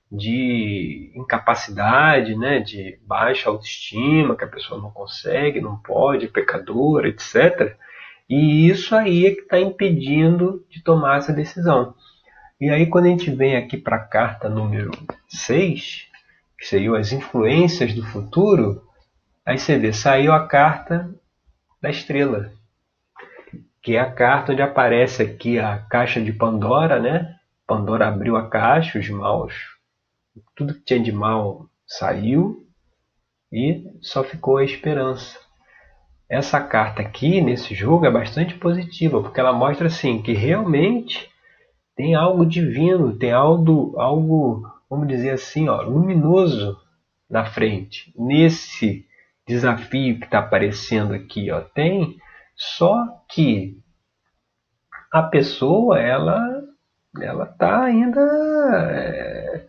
de 0.09 1.11
incapacidade, 1.15 2.35
né, 2.35 2.59
de 2.59 2.97
baixa 3.05 3.49
autoestima, 3.49 4.35
que 4.35 4.43
a 4.43 4.47
pessoa 4.47 4.81
não 4.81 4.91
consegue, 4.91 5.61
não 5.61 5.77
pode, 5.77 6.25
é 6.25 6.29
pecadora, 6.29 7.07
etc. 7.07 7.75
E 8.29 8.69
isso 8.69 8.95
aí 8.95 9.25
é 9.25 9.31
que 9.31 9.41
está 9.41 9.59
impedindo 9.59 10.65
de 10.69 10.81
tomar 10.81 11.17
essa 11.17 11.33
decisão. 11.33 11.93
E 12.59 12.69
aí, 12.69 12.85
quando 12.85 13.05
a 13.05 13.09
gente 13.09 13.31
vem 13.31 13.55
aqui 13.57 13.75
para 13.75 13.95
a 13.95 14.05
carta 14.05 14.47
número 14.47 14.91
6, 15.27 16.07
que 16.57 16.67
seriam 16.67 16.93
as 16.93 17.11
influências 17.11 17.93
do 17.93 18.03
futuro, 18.03 18.83
você 19.45 19.77
vê, 19.77 19.91
saiu 19.91 20.33
a 20.33 20.47
carta 20.47 21.13
da 21.81 21.89
estrela, 21.89 22.51
que 23.81 23.95
é 23.95 23.99
a 23.99 24.11
carta 24.11 24.51
onde 24.51 24.61
aparece 24.61 25.23
aqui 25.23 25.59
a 25.59 25.79
caixa 25.79 26.21
de 26.21 26.31
Pandora, 26.31 26.99
né? 26.99 27.35
Pandora 27.65 28.07
abriu 28.07 28.35
a 28.37 28.49
caixa, 28.49 28.99
os 28.99 29.09
maus 29.09 29.53
tudo 30.55 30.73
que 30.73 30.81
tinha 30.81 30.99
de 30.99 31.11
mal 31.11 31.65
saiu 31.85 32.65
e 33.51 33.83
só 34.01 34.23
ficou 34.23 34.57
a 34.57 34.63
esperança. 34.63 35.37
Essa 36.29 36.61
carta 36.61 37.01
aqui 37.01 37.41
nesse 37.41 37.75
jogo 37.75 38.05
é 38.05 38.11
bastante 38.11 38.55
positiva, 38.55 39.21
porque 39.21 39.39
ela 39.39 39.51
mostra 39.51 39.87
assim 39.87 40.21
que 40.21 40.31
realmente 40.31 41.29
tem 41.95 42.15
algo 42.15 42.45
divino, 42.45 43.17
tem 43.17 43.31
algo, 43.31 43.99
algo 43.99 44.65
vamos 44.89 45.07
dizer 45.07 45.31
assim, 45.31 45.67
ó, 45.67 45.81
luminoso 45.81 46.77
na 47.29 47.45
frente. 47.45 48.13
Nesse 48.17 49.05
desafio 49.51 50.17
que 50.19 50.25
está 50.25 50.39
aparecendo 50.39 51.13
aqui, 51.13 51.51
ó, 51.51 51.61
tem 51.61 52.17
só 52.55 52.95
que 53.29 53.77
a 55.11 55.23
pessoa 55.23 55.99
ela 55.99 56.39
ela 57.19 57.43
está 57.43 57.83
ainda 57.83 58.21
é, 58.21 59.65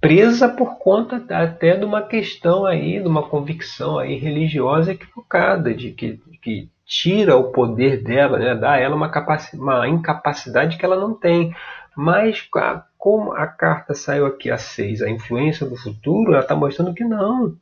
presa 0.00 0.48
por 0.48 0.78
conta 0.78 1.16
até 1.30 1.76
de 1.76 1.84
uma 1.84 2.02
questão 2.02 2.64
aí, 2.64 3.00
de 3.00 3.08
uma 3.08 3.28
convicção 3.28 3.98
aí 3.98 4.16
religiosa 4.16 4.92
equivocada, 4.92 5.74
de 5.74 5.90
que, 5.90 6.20
que 6.40 6.70
tira 6.86 7.36
o 7.36 7.50
poder 7.50 8.02
dela, 8.02 8.38
né, 8.38 8.54
dá 8.54 8.72
a 8.72 8.78
ela 8.78 8.94
uma, 8.94 9.10
uma 9.54 9.88
incapacidade 9.88 10.76
que 10.76 10.84
ela 10.84 10.96
não 10.96 11.14
tem. 11.14 11.54
Mas 11.96 12.48
como 12.96 13.32
a 13.32 13.46
carta 13.46 13.94
saiu 13.94 14.26
aqui 14.26 14.50
a 14.50 14.56
6, 14.56 15.02
a 15.02 15.10
influência 15.10 15.66
do 15.66 15.76
futuro, 15.76 16.32
ela 16.32 16.42
está 16.42 16.54
mostrando 16.54 16.94
que 16.94 17.04
não. 17.04 17.56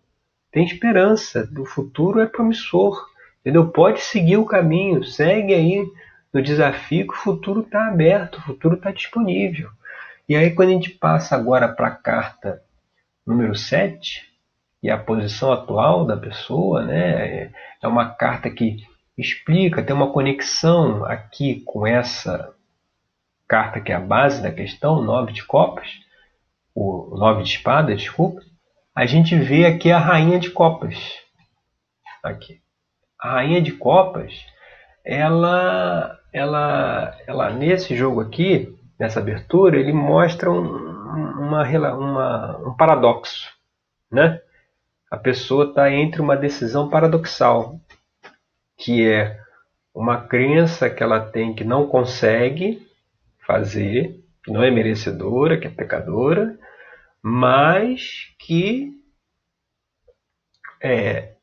Tem 0.50 0.64
esperança, 0.64 1.46
do 1.46 1.64
futuro 1.64 2.20
é 2.20 2.26
promissor. 2.26 3.08
Entendeu? 3.40 3.68
Pode 3.68 4.00
seguir 4.00 4.36
o 4.36 4.44
caminho, 4.44 5.02
segue 5.02 5.54
aí 5.54 5.86
no 6.32 6.42
desafio 6.42 7.06
que 7.06 7.14
o 7.14 7.16
futuro 7.16 7.62
está 7.62 7.88
aberto, 7.88 8.36
o 8.36 8.42
futuro 8.42 8.74
está 8.74 8.90
disponível. 8.90 9.70
E 10.28 10.36
aí, 10.36 10.50
quando 10.54 10.68
a 10.68 10.72
gente 10.72 10.90
passa 10.90 11.34
agora 11.34 11.68
para 11.68 11.88
a 11.88 11.94
carta 11.94 12.62
número 13.26 13.54
7, 13.54 14.30
e 14.82 14.90
a 14.90 14.98
posição 14.98 15.52
atual 15.52 16.04
da 16.04 16.16
pessoa, 16.16 16.84
né, 16.84 17.52
é 17.82 17.86
uma 17.88 18.08
carta 18.08 18.50
que 18.50 18.78
explica, 19.16 19.82
tem 19.82 19.94
uma 19.94 20.12
conexão 20.12 21.04
aqui 21.04 21.60
com 21.60 21.86
essa 21.86 22.54
carta 23.46 23.80
que 23.80 23.92
é 23.92 23.94
a 23.94 24.00
base 24.00 24.42
da 24.42 24.50
questão, 24.50 25.02
nove 25.02 25.32
de 25.32 25.44
copas, 25.44 25.88
o 26.74 27.14
nove 27.18 27.42
de 27.42 27.50
espadas, 27.50 28.00
desculpa. 28.00 28.42
A 29.00 29.06
gente 29.06 29.34
vê 29.34 29.64
aqui 29.64 29.90
a 29.90 29.98
rainha 29.98 30.38
de 30.38 30.50
copas. 30.50 30.94
Aqui. 32.22 32.60
A 33.18 33.30
rainha 33.30 33.62
de 33.62 33.72
copas, 33.72 34.44
ela, 35.02 36.18
ela, 36.30 37.16
ela 37.26 37.48
nesse 37.48 37.96
jogo 37.96 38.20
aqui, 38.20 38.78
nessa 38.98 39.18
abertura, 39.18 39.80
ele 39.80 39.94
mostra 39.94 40.50
um, 40.50 40.60
uma, 40.60 41.66
uma, 41.94 42.58
um 42.58 42.76
paradoxo. 42.76 43.50
Né? 44.12 44.38
A 45.10 45.16
pessoa 45.16 45.70
está 45.70 45.90
entre 45.90 46.20
uma 46.20 46.36
decisão 46.36 46.90
paradoxal, 46.90 47.80
que 48.76 49.08
é 49.08 49.40
uma 49.94 50.20
crença 50.20 50.90
que 50.90 51.02
ela 51.02 51.20
tem 51.20 51.54
que 51.54 51.64
não 51.64 51.86
consegue 51.86 52.86
fazer, 53.46 54.22
que 54.44 54.52
não 54.52 54.62
é 54.62 54.70
merecedora, 54.70 55.58
que 55.58 55.66
é 55.66 55.70
pecadora, 55.70 56.58
mas 57.22 58.34
que 58.38 58.92
é, 60.82 61.34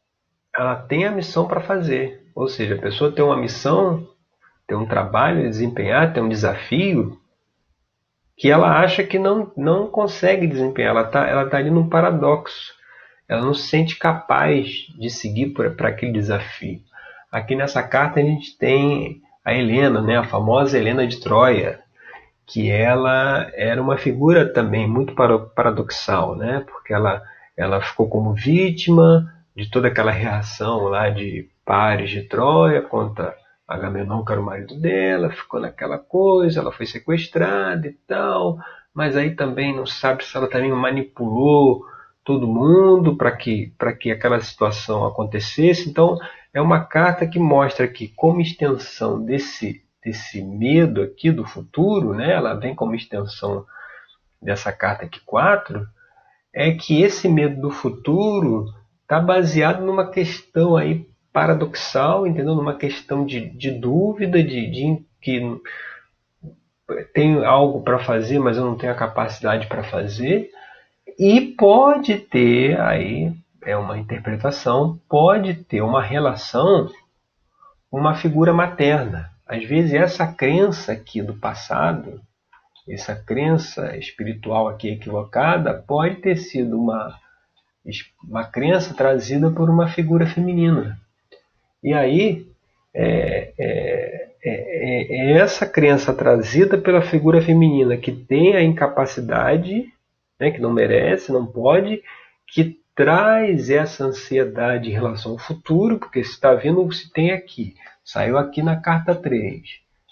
ela 0.56 0.76
tem 0.76 1.06
a 1.06 1.12
missão 1.12 1.48
para 1.48 1.62
fazer. 1.62 2.28
Ou 2.36 2.48
seja, 2.48 2.76
a 2.76 2.82
pessoa 2.82 3.12
tem 3.12 3.24
uma 3.24 3.38
missão, 3.38 4.08
tem 4.68 4.78
um 4.78 4.86
trabalho 4.86 5.46
a 5.46 5.50
desempenhar, 5.50 6.14
tem 6.14 6.24
um 6.24 6.30
desafio, 6.30 7.20
que 8.36 8.52
ela 8.52 8.80
acha 8.80 9.04
que 9.04 9.18
não, 9.18 9.52
não 9.58 9.88
consegue 9.88 10.46
desempenhar. 10.46 10.92
Ela 10.92 11.08
está 11.08 11.28
ela 11.28 11.50
tá 11.50 11.58
ali 11.58 11.72
num 11.72 11.90
paradoxo. 11.90 12.74
Ela 13.28 13.42
não 13.42 13.54
se 13.54 13.68
sente 13.68 13.98
capaz 13.98 14.88
de 14.98 15.10
seguir 15.10 15.54
para 15.54 15.90
aquele 15.90 16.12
desafio. 16.12 16.80
Aqui 17.32 17.56
nessa 17.56 17.84
carta 17.84 18.20
a 18.20 18.24
gente 18.24 18.58
tem 18.58 19.22
a 19.44 19.54
Helena, 19.54 20.02
né, 20.02 20.18
a 20.18 20.24
famosa 20.24 20.78
Helena 20.78 21.06
de 21.06 21.20
Troia, 21.20 21.82
que 22.48 22.72
ela 22.72 23.52
era 23.56 23.82
uma 23.82 23.98
figura 23.98 24.52
também 24.52 24.88
muito 24.88 25.14
paradoxal, 25.54 26.36
né, 26.36 26.64
porque 26.66 26.94
ela, 26.94 27.22
ela 27.58 27.82
ficou 27.82 28.08
como 28.08 28.34
vítima 28.34 29.32
de 29.56 29.70
toda 29.70 29.90
aquela 29.90 30.12
reação 30.12 30.84
lá 30.84 31.10
de 31.10 31.50
pares 31.66 32.10
de 32.10 32.22
Troia 32.24 32.82
contra 32.82 33.36
Agamenon, 33.68 34.24
que 34.24 34.32
era 34.32 34.42
o 34.42 34.46
marido 34.46 34.80
dela, 34.80 35.30
ficou 35.30 35.60
naquela 35.60 35.98
coisa, 35.98 36.62
ela 36.62 36.72
foi 36.72 36.86
sequestrada 36.86 37.86
e 37.86 37.94
tal, 38.08 38.58
mas 38.94 39.18
aí 39.18 39.36
também 39.36 39.76
não 39.76 39.86
sabe 39.86 40.24
se 40.24 40.38
ela 40.38 40.48
também 40.48 40.72
manipulou 40.72 41.86
todo 42.24 42.48
mundo 42.48 43.16
para 43.18 43.32
que, 43.32 43.74
que 44.00 44.12
aquela 44.12 44.40
situação 44.40 45.06
acontecesse. 45.06 45.90
Então, 45.90 46.18
é 46.54 46.62
uma 46.62 46.84
carta 46.84 47.28
que 47.28 47.40
mostra 47.40 47.88
que, 47.88 48.08
como 48.10 48.42
extensão 48.42 49.24
desse, 49.24 49.82
desse 50.08 50.42
medo 50.42 51.02
aqui 51.02 51.32
do 51.32 51.44
futuro, 51.44 52.14
né, 52.14 52.32
ela 52.32 52.54
vem 52.54 52.74
como 52.74 52.96
extensão 52.96 53.66
dessa 54.42 54.72
carta 54.72 55.04
aqui 55.04 55.20
4, 55.26 55.86
é 56.54 56.72
que 56.72 57.02
esse 57.02 57.28
medo 57.28 57.60
do 57.60 57.70
futuro 57.70 58.66
está 59.02 59.20
baseado 59.20 59.84
numa 59.84 60.10
questão 60.10 60.78
aí 60.78 61.06
paradoxal, 61.34 62.26
entendeu? 62.26 62.56
Numa 62.56 62.76
questão 62.76 63.26
de, 63.26 63.50
de 63.50 63.70
dúvida, 63.72 64.42
de, 64.42 64.72
de 64.72 65.06
que 65.22 65.42
tenho 67.14 67.46
algo 67.46 67.82
para 67.82 68.00
fazer, 68.00 68.40
mas 68.40 68.58
eu 68.58 68.66
não 68.66 68.78
tenho 68.78 68.94
a 68.94 68.96
capacidade 68.96 69.68
para 69.68 69.84
fazer. 69.84 70.50
E 71.20 71.42
pode 71.42 72.18
ter 72.18 72.80
aí 72.80 73.34
é 73.64 73.76
uma 73.76 73.98
interpretação, 73.98 74.98
pode 75.10 75.54
ter 75.56 75.82
uma 75.82 76.02
relação 76.02 76.90
uma 77.92 78.16
figura 78.16 78.54
materna. 78.54 79.32
Às 79.48 79.64
vezes 79.64 79.94
essa 79.94 80.28
crença 80.28 80.92
aqui 80.92 81.22
do 81.22 81.36
passado, 81.36 82.22
essa 82.88 83.16
crença 83.16 83.96
espiritual 83.98 84.68
aqui 84.68 84.90
equivocada, 84.90 85.74
pode 85.74 86.18
ter 86.18 86.36
sido 86.38 86.80
uma 86.80 87.18
uma 88.28 88.44
crença 88.44 88.94
trazida 88.94 89.50
por 89.50 89.70
uma 89.70 89.88
figura 89.88 90.28
feminina. 90.28 91.00
E 91.82 91.94
aí, 91.94 92.46
é, 92.94 93.54
é, 93.58 94.30
é, 94.44 95.32
é, 95.32 95.32
essa 95.38 95.66
crença 95.66 96.14
trazida 96.14 96.78
pela 96.78 97.02
figura 97.02 97.42
feminina 97.42 97.96
que 97.96 98.12
tem 98.12 98.56
a 98.56 98.64
incapacidade, 98.64 99.86
né, 100.40 100.52
que 100.52 100.60
não 100.60 100.74
merece, 100.74 101.32
não 101.32 101.46
pode, 101.46 102.02
que 102.48 102.78
traz 102.98 103.70
essa 103.70 104.06
ansiedade 104.06 104.90
em 104.90 104.94
relação 104.94 105.34
ao 105.34 105.38
futuro, 105.38 106.00
porque 106.00 106.24
se 106.24 106.32
está 106.32 106.56
vendo 106.56 106.82
o 106.82 106.90
que 106.90 106.96
se 106.96 107.14
tem 107.14 107.32
aqui. 107.32 107.76
Saiu 108.04 108.40
aqui 108.40 108.64
na 108.64 108.76
carta 108.76 109.14
3. 109.14 109.62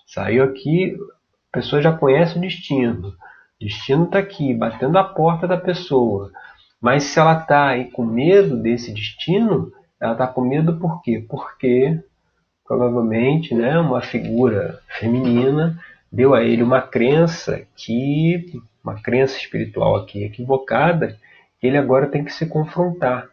Saiu 0.06 0.44
aqui, 0.44 0.96
a 1.52 1.58
pessoa 1.58 1.82
já 1.82 1.92
conhece 1.92 2.38
o 2.38 2.42
destino. 2.42 3.08
O 3.08 3.66
destino 3.66 4.06
está 4.06 4.20
aqui, 4.20 4.54
batendo 4.54 5.00
a 5.00 5.04
porta 5.04 5.48
da 5.48 5.58
pessoa. 5.58 6.32
Mas 6.80 7.06
se 7.06 7.20
ela 7.20 7.40
está 7.40 7.70
aí 7.70 7.86
com 7.86 8.06
medo 8.06 8.56
desse 8.56 8.94
destino, 8.94 9.72
ela 10.00 10.12
está 10.12 10.28
com 10.28 10.42
medo 10.42 10.78
por 10.78 11.02
quê? 11.02 11.26
Porque 11.28 12.00
provavelmente 12.68 13.56
né, 13.56 13.80
uma 13.80 14.02
figura 14.02 14.80
feminina 15.00 15.80
deu 16.12 16.36
a 16.36 16.44
ele 16.44 16.62
uma 16.62 16.82
crença 16.82 17.66
que 17.76 18.62
uma 18.84 19.02
crença 19.02 19.38
espiritual 19.38 19.96
aqui 19.96 20.24
equivocada 20.24 21.18
ele 21.66 21.78
agora 21.78 22.08
tem 22.08 22.24
que 22.24 22.32
se 22.32 22.48
confrontar 22.48 23.28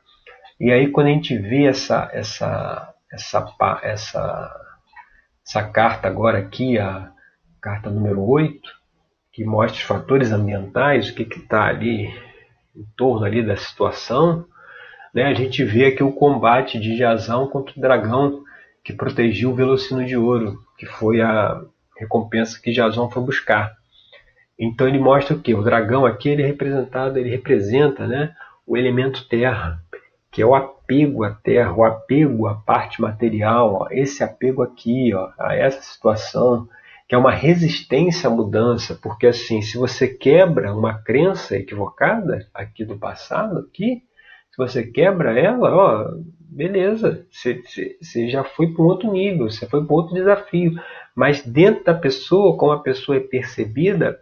e 0.60 0.70
aí 0.70 0.88
quando 0.88 1.08
a 1.08 1.10
gente 1.10 1.36
vê 1.36 1.64
essa 1.64 2.08
essa 2.12 2.94
essa 3.12 3.80
essa 3.82 4.60
essa 5.46 5.62
carta 5.64 6.08
agora 6.08 6.38
aqui 6.38 6.78
a 6.78 7.10
carta 7.60 7.90
número 7.90 8.22
8 8.22 8.60
que 9.32 9.44
mostra 9.44 9.78
os 9.78 9.82
fatores 9.82 10.32
ambientais 10.32 11.10
o 11.10 11.14
que 11.14 11.22
está 11.22 11.64
ali 11.64 12.06
em 12.74 12.84
torno 12.96 13.24
ali 13.24 13.44
da 13.44 13.56
situação 13.56 14.46
né, 15.14 15.24
a 15.24 15.34
gente 15.34 15.62
vê 15.62 15.86
aqui 15.86 16.02
o 16.02 16.12
combate 16.12 16.80
de 16.80 16.96
Jazão 16.96 17.46
contra 17.46 17.76
o 17.76 17.80
dragão 17.80 18.42
que 18.82 18.92
protegiu 18.92 19.50
o 19.50 19.54
Velocino 19.54 20.04
de 20.04 20.16
Ouro, 20.16 20.58
que 20.76 20.86
foi 20.86 21.20
a 21.20 21.60
recompensa 21.98 22.60
que 22.60 22.72
Jason 22.72 23.08
foi 23.10 23.22
buscar. 23.22 23.76
Então 24.64 24.86
ele 24.86 25.00
mostra 25.00 25.34
o 25.34 25.40
que? 25.40 25.52
O 25.54 25.62
dragão 25.62 26.06
aqui 26.06 26.28
ele 26.28 26.44
é 26.44 26.46
representado, 26.46 27.18
ele 27.18 27.28
representa 27.28 28.06
né, 28.06 28.32
o 28.64 28.76
elemento 28.76 29.28
terra, 29.28 29.82
que 30.30 30.40
é 30.40 30.46
o 30.46 30.54
apego 30.54 31.24
à 31.24 31.32
terra, 31.32 31.74
o 31.74 31.82
apego 31.82 32.46
à 32.46 32.54
parte 32.54 33.02
material, 33.02 33.74
ó, 33.74 33.88
esse 33.90 34.22
apego 34.22 34.62
aqui, 34.62 35.12
ó, 35.12 35.30
a 35.36 35.56
essa 35.56 35.82
situação, 35.82 36.68
que 37.08 37.14
é 37.16 37.18
uma 37.18 37.32
resistência 37.32 38.28
à 38.28 38.30
mudança, 38.30 38.96
porque 39.02 39.26
assim, 39.26 39.62
se 39.62 39.76
você 39.76 40.06
quebra 40.06 40.72
uma 40.72 40.94
crença 40.94 41.56
equivocada 41.56 42.46
aqui 42.54 42.84
do 42.84 42.96
passado, 42.96 43.58
aqui, 43.58 44.04
se 44.52 44.56
você 44.56 44.84
quebra 44.86 45.36
ela, 45.36 45.74
ó, 45.74 46.14
beleza, 46.38 47.26
você, 47.32 48.28
já 48.28 48.44
foi 48.44 48.68
para 48.68 48.82
um 48.84 48.86
outro 48.86 49.10
nível, 49.10 49.50
você 49.50 49.66
foi 49.66 49.84
para 49.84 49.96
outro 49.96 50.14
desafio. 50.14 50.74
Mas 51.16 51.42
dentro 51.44 51.82
da 51.82 51.94
pessoa, 51.94 52.56
como 52.56 52.72
a 52.72 52.82
pessoa 52.82 53.16
é 53.16 53.20
percebida, 53.20 54.20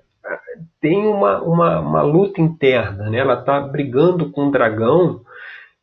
tem 0.81 1.07
uma, 1.07 1.43
uma, 1.43 1.81
uma 1.81 2.03
luta 2.03 2.41
interna. 2.41 3.11
Né? 3.11 3.19
Ela 3.19 3.39
está 3.39 3.61
brigando 3.61 4.31
com 4.31 4.47
um 4.47 4.50
dragão, 4.50 5.23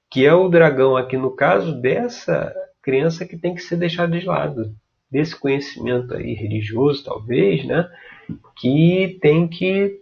que 0.09 0.25
é 0.25 0.33
o 0.33 0.49
dragão 0.49 0.97
aqui 0.97 1.17
no 1.17 1.31
caso 1.31 1.79
dessa 1.79 2.53
criança 2.81 3.25
que 3.25 3.37
tem 3.37 3.53
que 3.53 3.61
ser 3.61 3.77
deixada 3.77 4.17
de 4.17 4.25
lado. 4.25 4.73
Desse 5.09 5.35
conhecimento 5.35 6.13
aí 6.13 6.33
religioso, 6.33 7.03
talvez, 7.03 7.65
né? 7.65 7.89
que 8.57 9.17
tem 9.21 9.47
que 9.47 9.99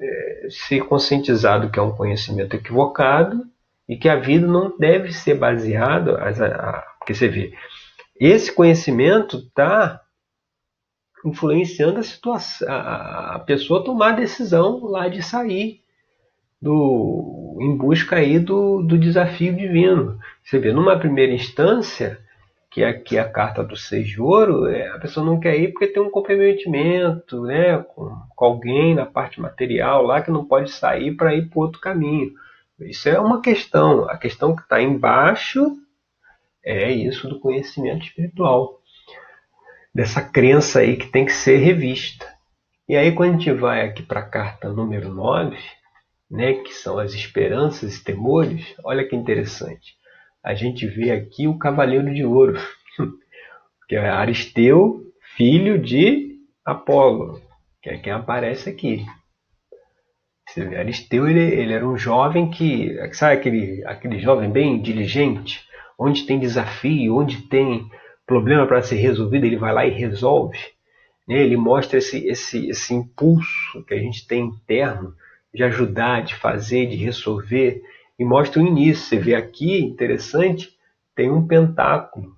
é, 0.00 0.46
ser 0.50 0.80
conscientizado 0.84 1.70
que 1.70 1.78
é 1.78 1.82
um 1.82 1.94
conhecimento 1.94 2.54
equivocado 2.54 3.44
e 3.88 3.96
que 3.96 4.08
a 4.08 4.16
vida 4.16 4.46
não 4.46 4.76
deve 4.78 5.12
ser 5.12 5.34
baseada, 5.34 6.18
porque 6.98 7.14
você 7.14 7.28
vê, 7.28 7.52
esse 8.18 8.52
conhecimento 8.52 9.38
está 9.38 10.00
influenciando 11.24 12.00
a 12.00 12.02
situação, 12.02 12.68
a, 12.68 13.38
pessoa 13.46 13.84
tomar 13.84 14.10
a 14.10 14.16
decisão 14.16 14.84
lá 14.84 15.08
de 15.08 15.22
sair 15.22 15.80
do, 16.60 17.58
em 17.60 17.76
busca 17.76 18.16
aí 18.16 18.38
do, 18.38 18.82
do 18.82 18.98
desafio 18.98 19.54
divino. 19.54 20.18
Você 20.42 20.58
vê, 20.58 20.72
numa 20.72 20.98
primeira 20.98 21.32
instância, 21.32 22.18
que 22.70 22.82
é 22.82 22.88
aqui 22.88 23.18
a 23.18 23.28
carta 23.28 23.62
do 23.62 23.76
seis 23.76 24.08
de 24.08 24.20
ouro, 24.20 24.66
é, 24.66 24.88
a 24.88 24.98
pessoa 24.98 25.24
não 25.24 25.38
quer 25.38 25.58
ir 25.58 25.72
porque 25.72 25.88
tem 25.88 26.02
um 26.02 26.10
comprometimento 26.10 27.42
né, 27.42 27.78
com, 27.78 28.16
com 28.34 28.44
alguém 28.44 28.94
na 28.94 29.04
parte 29.04 29.40
material 29.40 30.04
lá 30.04 30.22
que 30.22 30.30
não 30.30 30.44
pode 30.44 30.70
sair 30.70 31.14
para 31.14 31.34
ir 31.34 31.48
para 31.48 31.60
outro 31.60 31.80
caminho. 31.80 32.32
Isso 32.80 33.08
é 33.08 33.18
uma 33.18 33.40
questão. 33.40 34.08
A 34.08 34.16
questão 34.16 34.56
que 34.56 34.62
está 34.62 34.80
embaixo 34.80 35.76
é 36.64 36.90
isso 36.90 37.28
do 37.28 37.38
conhecimento 37.38 38.04
espiritual. 38.04 38.80
Dessa 39.94 40.22
crença 40.22 40.80
aí 40.80 40.96
que 40.96 41.06
tem 41.06 41.24
que 41.24 41.32
ser 41.32 41.58
revista. 41.58 42.26
E 42.88 42.96
aí, 42.96 43.12
quando 43.12 43.34
a 43.34 43.38
gente 43.38 43.52
vai 43.52 43.82
aqui 43.82 44.02
para 44.02 44.20
a 44.20 44.28
carta 44.28 44.72
número 44.72 45.12
9, 45.12 45.56
né, 46.30 46.54
que 46.54 46.72
são 46.72 46.98
as 46.98 47.12
esperanças 47.12 47.96
e 47.96 48.04
temores, 48.04 48.74
olha 48.82 49.06
que 49.06 49.14
interessante. 49.14 49.94
A 50.42 50.54
gente 50.54 50.86
vê 50.86 51.10
aqui 51.10 51.46
o 51.46 51.58
Cavaleiro 51.58 52.12
de 52.12 52.24
Ouro, 52.24 52.58
que 53.88 53.96
é 53.96 54.08
Aristeu, 54.08 55.02
filho 55.36 55.78
de 55.78 56.38
Apolo, 56.64 57.40
que 57.82 57.90
é 57.90 57.98
quem 57.98 58.12
aparece 58.12 58.70
aqui. 58.70 59.04
Aristeu 60.78 61.28
ele, 61.28 61.40
ele 61.40 61.72
era 61.72 61.86
um 61.86 61.96
jovem 61.96 62.50
que, 62.50 62.94
sabe 63.12 63.34
aquele, 63.34 63.84
aquele 63.86 64.18
jovem 64.18 64.50
bem 64.50 64.80
diligente, 64.80 65.66
onde 65.98 66.24
tem 66.24 66.38
desafio, 66.38 67.16
onde 67.16 67.42
tem 67.42 67.88
problema 68.32 68.66
para 68.66 68.80
ser 68.80 68.96
resolvido, 68.96 69.44
ele 69.44 69.58
vai 69.58 69.74
lá 69.74 69.84
e 69.84 69.90
resolve. 69.90 70.58
Né? 71.28 71.36
Ele 71.36 71.56
mostra 71.56 71.98
esse, 71.98 72.26
esse, 72.26 72.70
esse 72.70 72.94
impulso 72.94 73.84
que 73.86 73.92
a 73.92 73.98
gente 73.98 74.26
tem 74.26 74.46
interno 74.46 75.14
de 75.54 75.62
ajudar, 75.62 76.22
de 76.22 76.34
fazer, 76.34 76.86
de 76.86 76.96
resolver, 76.96 77.82
e 78.18 78.24
mostra 78.24 78.62
o 78.62 78.66
início. 78.66 79.04
Você 79.04 79.18
vê 79.18 79.34
aqui, 79.34 79.80
interessante, 79.80 80.70
tem 81.14 81.30
um 81.30 81.46
pentáculo 81.46 82.32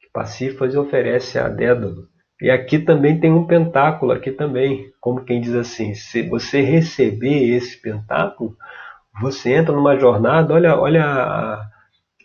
que 0.00 0.10
Pacífas 0.12 0.74
oferece 0.74 1.38
a 1.38 1.48
Dédalo. 1.48 2.08
E 2.42 2.50
aqui 2.50 2.80
também 2.80 3.20
tem 3.20 3.32
um 3.32 3.46
pentáculo, 3.46 4.10
aqui 4.10 4.32
também, 4.32 4.90
como 5.00 5.24
quem 5.24 5.40
diz 5.40 5.54
assim, 5.54 5.94
se 5.94 6.28
você 6.28 6.60
receber 6.60 7.54
esse 7.54 7.80
pentáculo, 7.80 8.56
você 9.20 9.54
entra 9.54 9.74
numa 9.74 9.96
jornada, 9.96 10.52
olha, 10.52 10.76
olha 10.76 11.04
a, 11.04 11.66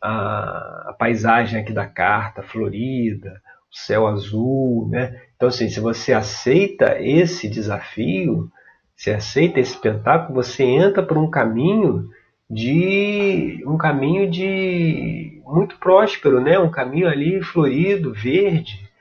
a, 0.02 0.90
a 0.90 0.96
paisagem 0.98 1.60
aqui 1.60 1.74
da 1.74 1.86
carta, 1.86 2.42
florida, 2.42 3.42
o 3.72 3.76
céu 3.76 4.08
azul, 4.08 4.90
né? 4.90 5.22
Então 5.36 5.50
assim, 5.50 5.70
se 5.70 5.80
você 5.80 6.14
aceita 6.14 6.98
esse 7.00 7.48
desafio, 7.48 8.50
se 8.96 9.12
aceita 9.12 9.60
esse 9.60 9.78
pentáculo, 9.78 10.36
você 10.44 10.64
entra 10.64 11.04
por 11.04 11.18
um 11.18 11.30
caminho 11.30 12.10
de 12.50 13.64
um 13.66 13.78
caminho 13.78 14.30
de 14.30 15.42
muito 15.46 15.78
próspero, 15.78 16.42
né? 16.42 16.60
Um 16.60 16.70
caminho 16.70 17.08
ali 17.08 17.42
florido, 17.42 18.14
verde, 18.14 18.92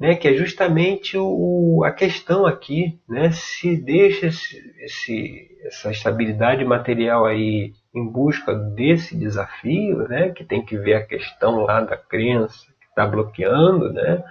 né, 0.00 0.14
que 0.14 0.26
é 0.26 0.34
justamente 0.34 1.18
o, 1.18 1.84
a 1.84 1.92
questão 1.92 2.46
aqui, 2.46 2.98
né, 3.06 3.30
se 3.32 3.76
deixa 3.76 4.28
esse, 4.28 5.58
essa 5.62 5.90
estabilidade 5.90 6.64
material 6.64 7.26
aí 7.26 7.74
em 7.94 8.06
busca 8.06 8.54
desse 8.54 9.16
desafio, 9.16 10.08
né, 10.08 10.30
que 10.30 10.44
tem 10.44 10.64
que 10.64 10.78
ver 10.78 10.94
a 10.94 11.04
questão 11.04 11.64
lá 11.64 11.80
da 11.80 11.96
crença 11.96 12.66
que 12.80 12.86
está 12.86 13.06
bloqueando, 13.06 13.92
né, 13.92 14.22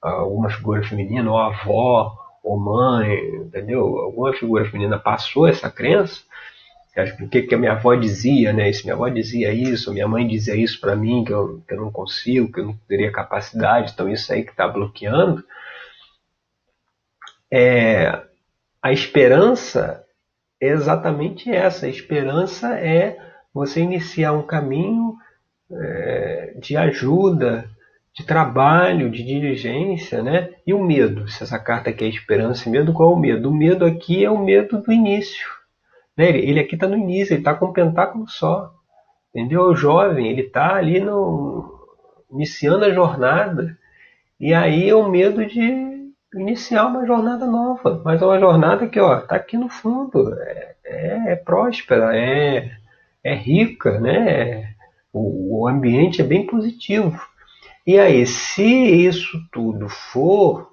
alguma 0.00 0.50
figura 0.50 0.82
feminina, 0.82 1.30
ou 1.30 1.38
avó, 1.38 2.16
ou 2.42 2.58
mãe, 2.58 3.16
entendeu? 3.36 3.80
Alguma 3.98 4.32
figura 4.32 4.64
feminina 4.64 4.98
passou 4.98 5.48
essa 5.48 5.70
crença, 5.70 6.22
o 7.20 7.28
que, 7.28 7.42
que 7.42 7.54
a 7.54 7.58
minha 7.58 7.72
avó 7.72 7.94
dizia, 7.94 8.52
né? 8.54 8.72
Se 8.72 8.84
minha 8.84 8.94
avó 8.94 9.08
dizia 9.08 9.52
isso, 9.52 9.92
minha 9.92 10.08
mãe 10.08 10.26
dizia 10.26 10.56
isso 10.56 10.80
para 10.80 10.96
mim, 10.96 11.24
que 11.24 11.32
eu, 11.32 11.62
que 11.68 11.74
eu 11.74 11.78
não 11.78 11.92
consigo, 11.92 12.50
que 12.50 12.60
eu 12.60 12.66
não 12.66 12.76
teria 12.88 13.12
capacidade, 13.12 13.92
então 13.92 14.08
isso 14.08 14.32
aí 14.32 14.42
que 14.42 14.50
está 14.50 14.66
bloqueando. 14.66 15.44
É, 17.52 18.22
a 18.80 18.92
esperança 18.92 20.05
é 20.60 20.68
exatamente 20.68 21.50
essa. 21.50 21.86
A 21.86 21.88
esperança 21.88 22.74
é 22.78 23.18
você 23.52 23.80
iniciar 23.80 24.32
um 24.32 24.42
caminho 24.42 25.16
é, 25.70 26.54
de 26.58 26.76
ajuda, 26.76 27.68
de 28.14 28.24
trabalho, 28.24 29.10
de 29.10 29.22
diligência, 29.22 30.22
né? 30.22 30.50
E 30.66 30.72
o 30.72 30.82
medo. 30.82 31.28
Se 31.28 31.42
essa 31.42 31.58
carta 31.58 31.90
aqui 31.90 32.04
é 32.04 32.08
esperança 32.08 32.68
e 32.68 32.72
medo, 32.72 32.92
qual 32.92 33.12
é 33.12 33.14
o 33.14 33.18
medo? 33.18 33.50
O 33.50 33.54
medo 33.54 33.84
aqui 33.84 34.24
é 34.24 34.30
o 34.30 34.42
medo 34.42 34.80
do 34.80 34.92
início 34.92 35.56
né? 36.16 36.28
Ele, 36.30 36.50
ele 36.50 36.60
aqui 36.60 36.74
está 36.74 36.88
no 36.88 36.96
início, 36.96 37.34
ele 37.34 37.40
está 37.40 37.54
com 37.54 37.66
um 37.66 37.72
pentáculo 37.72 38.28
só. 38.28 38.72
Entendeu? 39.34 39.62
O 39.62 39.76
jovem, 39.76 40.28
ele 40.28 40.42
está 40.42 40.74
ali 40.74 40.98
no, 40.98 41.86
iniciando 42.32 42.84
a 42.84 42.90
jornada. 42.90 43.76
E 44.40 44.54
aí 44.54 44.88
é 44.88 44.94
o 44.94 45.08
medo 45.08 45.44
de 45.44 45.60
iniciar 46.34 46.86
uma 46.86 47.06
jornada 47.06 47.46
nova. 47.46 48.00
Mas 48.04 48.20
é 48.20 48.26
uma 48.26 48.38
jornada 48.38 48.86
que 48.88 48.98
está 48.98 49.36
aqui 49.36 49.56
no 49.56 49.68
fundo. 49.68 50.34
É, 50.34 50.74
é, 50.84 51.32
é 51.32 51.36
próspera, 51.36 52.16
é, 52.16 52.70
é 53.22 53.34
rica, 53.34 54.00
né? 54.00 54.74
O, 55.12 55.60
o 55.60 55.68
ambiente 55.68 56.20
é 56.20 56.24
bem 56.24 56.46
positivo. 56.46 57.20
E 57.86 57.98
aí, 57.98 58.26
se 58.26 58.64
isso 58.64 59.38
tudo 59.52 59.88
for 59.88 60.70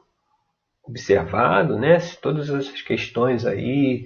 observado, 0.84 1.78
né? 1.78 2.00
Se 2.00 2.20
todas 2.20 2.50
essas 2.50 2.82
questões 2.82 3.46
aí 3.46 4.06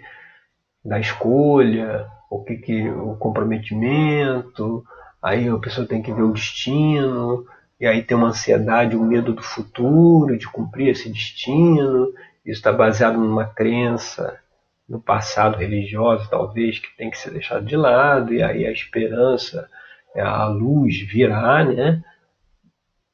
da 0.84 1.00
escolha, 1.00 2.08
o 2.30 2.44
que, 2.44 2.58
que 2.58 2.90
o 2.90 3.16
comprometimento, 3.16 4.84
aí 5.22 5.48
a 5.48 5.58
pessoa 5.58 5.88
tem 5.88 6.02
que 6.02 6.14
ver 6.14 6.22
o 6.22 6.34
destino, 6.34 7.46
e 7.80 7.86
aí 7.86 8.02
tem 8.02 8.18
uma 8.18 8.30
ansiedade, 8.30 8.96
um 8.96 9.06
medo 9.06 9.34
do 9.34 9.42
futuro, 9.44 10.38
de 10.38 10.48
cumprir 10.48 10.90
esse 10.90 11.10
destino. 11.10 12.08
Isso 12.44 12.60
está 12.60 12.72
baseado 12.72 13.18
numa 13.18 13.46
crença 13.46 14.40
no 14.88 15.00
passado 15.00 15.58
religioso, 15.58 16.30
talvez, 16.30 16.80
que 16.80 16.96
tem 16.98 17.10
que 17.10 17.18
ser 17.18 17.32
deixado 17.32 17.66
de 17.66 17.76
lado, 17.76 18.34
e 18.34 18.42
aí 18.42 18.66
a 18.66 18.72
esperança, 18.72 19.70
a 20.16 20.46
luz 20.46 21.02
virá, 21.02 21.64
né? 21.64 22.02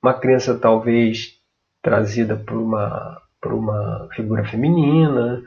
Uma 0.02 0.14
crença 0.14 0.58
talvez 0.58 1.40
trazida 1.82 2.36
por 2.36 2.58
uma, 2.58 3.22
por 3.42 3.54
uma 3.54 4.08
figura 4.16 4.46
feminina, 4.46 5.42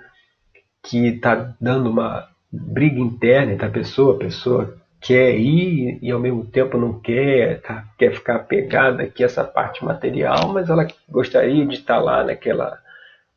que 0.82 1.08
está 1.08 1.54
dando 1.60 1.90
uma 1.90 2.28
briga 2.50 2.98
interna 2.98 3.52
entre 3.52 3.66
a 3.66 3.70
pessoa, 3.70 4.16
a 4.16 4.18
pessoa 4.18 4.76
quer 5.00 5.36
ir 5.36 5.98
e 6.02 6.10
ao 6.10 6.20
mesmo 6.20 6.44
tempo 6.46 6.78
não 6.78 7.00
quer, 7.00 7.60
tá, 7.60 7.84
quer 7.98 8.14
ficar 8.14 8.40
pegada 8.40 9.02
aqui 9.02 9.22
essa 9.22 9.44
parte 9.44 9.84
material, 9.84 10.48
mas 10.52 10.68
ela 10.68 10.86
gostaria 11.08 11.66
de 11.66 11.74
estar 11.74 11.98
lá 11.98 12.24
naquela 12.24 12.80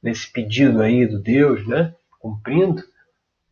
nesse 0.02 0.32
pedido 0.32 0.82
aí 0.82 1.06
do 1.06 1.22
Deus, 1.22 1.68
né, 1.68 1.94
cumprindo. 2.20 2.82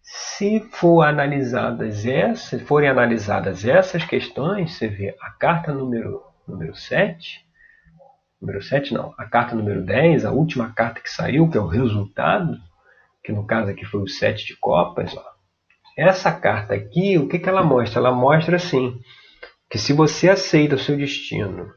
Se 0.01 0.61
for 0.71 1.01
analisadas 1.01 2.05
essas, 2.05 2.61
forem 2.61 2.89
analisadas 2.89 3.65
essas 3.65 4.05
questões, 4.05 4.77
você 4.77 4.87
vê 4.87 5.15
a 5.21 5.31
carta 5.31 5.73
número 5.73 6.23
número 6.47 6.73
7, 6.73 7.45
número 8.41 8.61
7 8.61 8.93
não, 8.93 9.13
a 9.17 9.25
carta 9.25 9.53
número 9.53 9.83
10, 9.83 10.23
a 10.23 10.31
última 10.31 10.71
carta 10.71 11.01
que 11.01 11.09
saiu, 11.09 11.49
que 11.49 11.57
é 11.57 11.61
o 11.61 11.67
resultado, 11.67 12.57
que 13.21 13.33
no 13.33 13.45
caso 13.45 13.69
aqui 13.69 13.83
foi 13.83 14.01
o 14.01 14.07
7 14.07 14.45
de 14.45 14.55
copas, 14.55 15.13
ó, 15.17 15.36
essa 15.97 16.31
carta 16.31 16.75
aqui, 16.75 17.17
o 17.17 17.27
que, 17.27 17.39
que 17.39 17.49
ela 17.49 17.63
mostra? 17.63 17.99
Ela 17.99 18.11
mostra 18.11 18.57
assim 18.57 18.99
que 19.69 19.79
se 19.79 19.91
você 19.93 20.29
aceita 20.29 20.75
o 20.75 20.79
seu 20.79 20.95
destino 20.95 21.73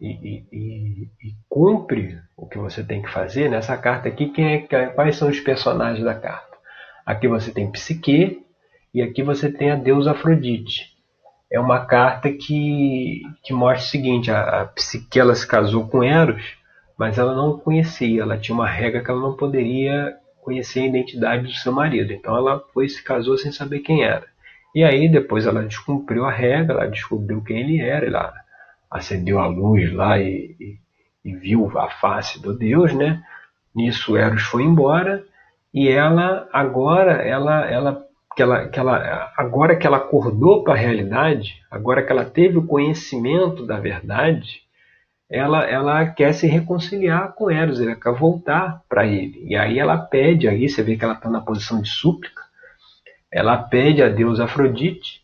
e, 0.00 0.44
e, 0.52 1.02
e, 1.02 1.34
cumpre 1.48 2.18
o 2.36 2.46
que 2.46 2.58
você 2.58 2.84
tem 2.84 3.02
que 3.02 3.10
fazer, 3.10 3.50
nessa 3.50 3.76
carta 3.76 4.08
aqui, 4.08 4.28
quem 4.28 4.68
é, 4.70 4.86
quais 4.86 5.16
são 5.16 5.28
os 5.28 5.40
personagens 5.40 6.04
da 6.04 6.14
carta? 6.14 6.56
Aqui 7.04 7.26
você 7.26 7.50
tem 7.50 7.72
Psique 7.72 8.44
e 8.94 9.02
aqui 9.02 9.22
você 9.22 9.50
tem 9.50 9.70
a 9.70 9.76
deusa 9.76 10.12
Afrodite. 10.12 10.96
É 11.50 11.58
uma 11.58 11.86
carta 11.86 12.30
que, 12.30 13.22
que 13.42 13.52
mostra 13.52 13.86
o 13.86 13.90
seguinte: 13.90 14.30
a, 14.30 14.62
a 14.62 14.66
Psique 14.66 15.18
ela 15.18 15.34
se 15.34 15.46
casou 15.46 15.88
com 15.88 16.04
Eros, 16.04 16.56
mas 16.96 17.18
ela 17.18 17.34
não 17.34 17.50
o 17.50 17.58
conhecia, 17.58 18.22
ela 18.22 18.38
tinha 18.38 18.54
uma 18.54 18.68
regra 18.68 19.02
que 19.02 19.10
ela 19.10 19.20
não 19.20 19.34
poderia 19.34 20.14
conhecer 20.42 20.80
a 20.80 20.86
identidade 20.86 21.44
do 21.44 21.52
seu 21.52 21.72
marido. 21.72 22.12
Então 22.12 22.36
ela 22.36 22.60
foi 22.72 22.88
se 22.88 23.02
casou 23.02 23.36
sem 23.36 23.52
saber 23.52 23.80
quem 23.80 24.02
era. 24.02 24.26
E 24.74 24.84
aí 24.84 25.08
depois 25.08 25.46
ela 25.46 25.64
descumpriu 25.64 26.24
a 26.24 26.30
regra, 26.30 26.74
ela 26.74 26.90
descobriu 26.90 27.42
quem 27.42 27.60
ele 27.60 27.80
era, 27.80 28.06
ela 28.06 28.34
acendeu 28.90 29.38
a 29.38 29.46
luz 29.46 29.92
lá 29.92 30.18
e, 30.18 30.56
e, 30.58 30.78
e 31.24 31.34
viu 31.34 31.78
a 31.78 31.90
face 31.90 32.40
do 32.40 32.56
Deus, 32.56 32.92
né? 32.92 33.22
Nisso 33.74 34.16
Eros 34.16 34.42
foi 34.42 34.62
embora 34.62 35.24
e 35.72 35.88
ela 35.88 36.48
agora 36.52 37.12
ela 37.22 37.66
ela 37.66 38.08
que 38.34 38.42
ela, 38.42 38.68
que 38.68 38.78
ela 38.78 39.32
agora 39.36 39.74
que 39.74 39.84
ela 39.84 39.96
acordou 39.96 40.62
para 40.62 40.74
a 40.74 40.76
realidade, 40.76 41.60
agora 41.68 42.04
que 42.04 42.12
ela 42.12 42.24
teve 42.24 42.56
o 42.56 42.66
conhecimento 42.66 43.66
da 43.66 43.80
verdade, 43.80 44.62
ela, 45.30 45.64
ela 45.64 46.06
quer 46.06 46.32
se 46.32 46.46
reconciliar 46.46 47.34
com 47.34 47.50
Eros, 47.50 47.80
ela 47.80 47.94
quer 47.94 48.14
voltar 48.14 48.82
para 48.88 49.06
ele. 49.06 49.44
E 49.46 49.56
aí 49.56 49.78
ela 49.78 49.98
pede, 49.98 50.48
aí 50.48 50.68
você 50.68 50.82
vê 50.82 50.96
que 50.96 51.04
ela 51.04 51.14
está 51.14 51.28
na 51.28 51.40
posição 51.40 51.82
de 51.82 51.88
súplica, 51.88 52.42
ela 53.30 53.58
pede 53.58 54.02
a 54.02 54.08
Deus 54.08 54.40
Afrodite 54.40 55.22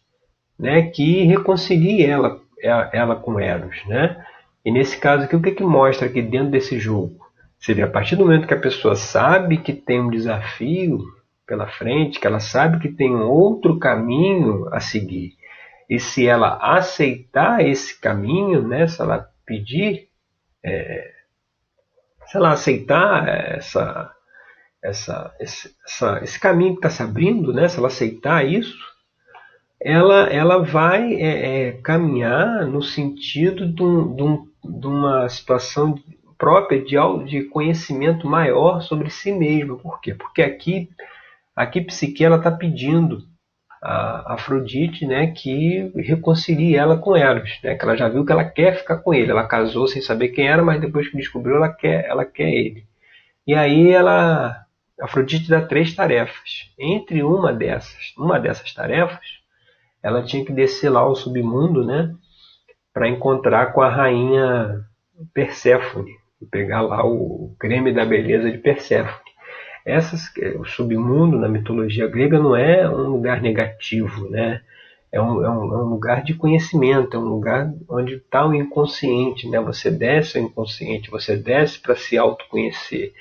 né, 0.59 0.83
que 0.83 1.25
reconcilie 1.25 2.05
ela, 2.05 2.39
ela 2.63 3.17
com 3.17 3.41
Eros. 3.41 3.83
Né? 3.87 4.23
E 4.65 4.71
nesse 4.71 4.99
caso 4.99 5.25
aqui, 5.25 5.37
o 5.37 5.43
que, 5.43 5.53
que 5.53 5.65
mostra 5.65 6.07
aqui 6.07 6.21
dentro 6.21 6.51
desse 6.51 6.79
jogo? 6.79 7.17
Você 7.59 7.73
vê, 7.73 7.83
a 7.83 7.91
partir 7.91 8.17
do 8.17 8.25
momento 8.25 8.47
que 8.47 8.55
a 8.55 8.61
pessoa 8.61 8.95
sabe 8.95 9.57
que 9.57 9.73
tem 9.73 10.01
um 10.01 10.11
desafio 10.11 10.99
pela 11.47 11.67
frente, 11.67 12.21
que 12.21 12.27
ela 12.27 12.41
sabe 12.41 12.79
que 12.79 12.89
tem 12.89 13.15
um 13.15 13.27
outro 13.27 13.79
caminho 13.79 14.69
a 14.71 14.81
seguir, 14.81 15.33
e 15.89 15.99
se 15.99 16.27
ela 16.27 16.57
aceitar 16.61 17.65
esse 17.65 17.99
caminho, 18.01 18.67
né, 18.67 18.87
se 18.87 19.01
ela 19.01 19.29
pedir, 19.47 20.09
é, 20.63 21.13
sei 22.27 22.41
lá, 22.41 22.53
aceitar 22.53 23.29
essa, 23.29 24.13
essa, 24.83 25.35
esse, 25.41 25.75
essa, 25.87 26.21
esse 26.23 26.41
caminho 26.41 26.73
que 26.73 26.79
está 26.79 26.91
se 26.91 27.03
abrindo, 27.03 27.53
né? 27.53 27.69
se 27.69 27.79
ela 27.79 27.89
aceitar 27.89 28.47
isso, 28.47 28.79
ela, 29.81 30.29
ela 30.29 30.63
vai 30.63 31.15
é, 31.15 31.69
é, 31.69 31.73
caminhar 31.73 32.67
no 32.67 32.83
sentido 32.83 33.71
de, 33.71 33.83
um, 33.83 34.15
de, 34.15 34.23
um, 34.23 34.49
de 34.65 34.87
uma 34.87 35.29
situação 35.29 35.95
própria 36.39 36.83
de, 36.83 36.97
de 37.27 37.45
conhecimento 37.45 38.27
maior 38.27 38.81
sobre 38.81 39.11
si 39.11 39.33
mesma. 39.33 39.77
Por 39.77 40.01
quê? 40.01 40.15
Porque 40.15 40.43
aqui, 40.43 40.89
aqui 41.55 41.81
Psique 41.83 42.25
está 42.25 42.51
pedindo 42.51 43.27
a 43.85 44.33
Afrodite, 44.33 45.07
né, 45.07 45.27
que 45.27 45.93
reconcilie 45.95 46.75
ela 46.75 46.97
com 46.97 47.15
Eros, 47.15 47.61
né, 47.63 47.75
que 47.75 47.85
ela 47.85 47.95
já 47.95 48.09
viu 48.09 48.25
que 48.25 48.33
ela 48.33 48.45
quer 48.45 48.77
ficar 48.79 48.97
com 48.97 49.13
ele. 49.13 49.31
Ela 49.31 49.47
casou 49.47 49.87
sem 49.87 50.01
saber 50.01 50.29
quem 50.29 50.49
era, 50.49 50.63
mas 50.65 50.81
depois 50.81 51.07
que 51.07 51.19
descobriu, 51.19 51.57
ela 51.57 51.69
quer, 51.69 52.07
ela 52.07 52.25
quer 52.25 52.49
ele. 52.49 52.87
E 53.47 53.55
aí 53.55 53.91
ela, 53.91 54.65
Afrodite 54.99 55.51
dá 55.51 55.61
três 55.61 55.95
tarefas. 55.95 56.73
Entre 56.79 57.23
uma 57.23 57.53
dessas, 57.53 58.15
uma 58.17 58.41
dessas 58.41 58.73
tarefas, 58.73 59.43
ela 60.03 60.23
tinha 60.23 60.45
que 60.45 60.53
descer 60.53 60.89
lá 60.89 61.01
ao 61.01 61.15
submundo, 61.15 61.85
né, 61.85 62.15
para 62.93 63.07
encontrar 63.07 63.75
com 63.75 63.83
a 63.83 63.91
rainha 63.91 64.81
Perséfone, 65.35 66.13
pegar 66.51 66.81
lá 66.81 67.05
o 67.05 67.55
creme 67.59 67.93
da 67.93 68.07
beleza 68.07 68.51
de 68.51 68.59
Perséfone. 68.59 69.34
Essas, 69.85 70.33
o 70.59 70.65
submundo 70.65 71.39
na 71.39 71.49
mitologia 71.49 72.07
grega 72.09 72.39
não 72.39 72.57
é 72.57 72.89
um 72.89 73.09
lugar 73.11 73.43
negativo, 73.43 74.29
né? 74.31 74.63
É 75.13 75.21
um, 75.21 75.45
é 75.45 75.51
um, 75.51 75.75
é 75.75 75.85
um 75.85 75.89
lugar 75.89 76.25
de 76.25 76.35
conhecimento, 76.35 77.17
é 77.17 77.21
um 77.21 77.29
lugar 77.29 77.73
onde 77.89 78.15
está 78.15 78.45
o 78.47 78.55
inconsciente, 78.55 79.49
né? 79.49 79.61
Você 79.61 79.91
desce 79.91 80.39
ao 80.39 80.45
inconsciente, 80.45 81.11
você 81.11 81.37
desce 81.37 81.79
para 81.79 81.95
se 81.95 82.17
autoconhecer. 82.17 83.13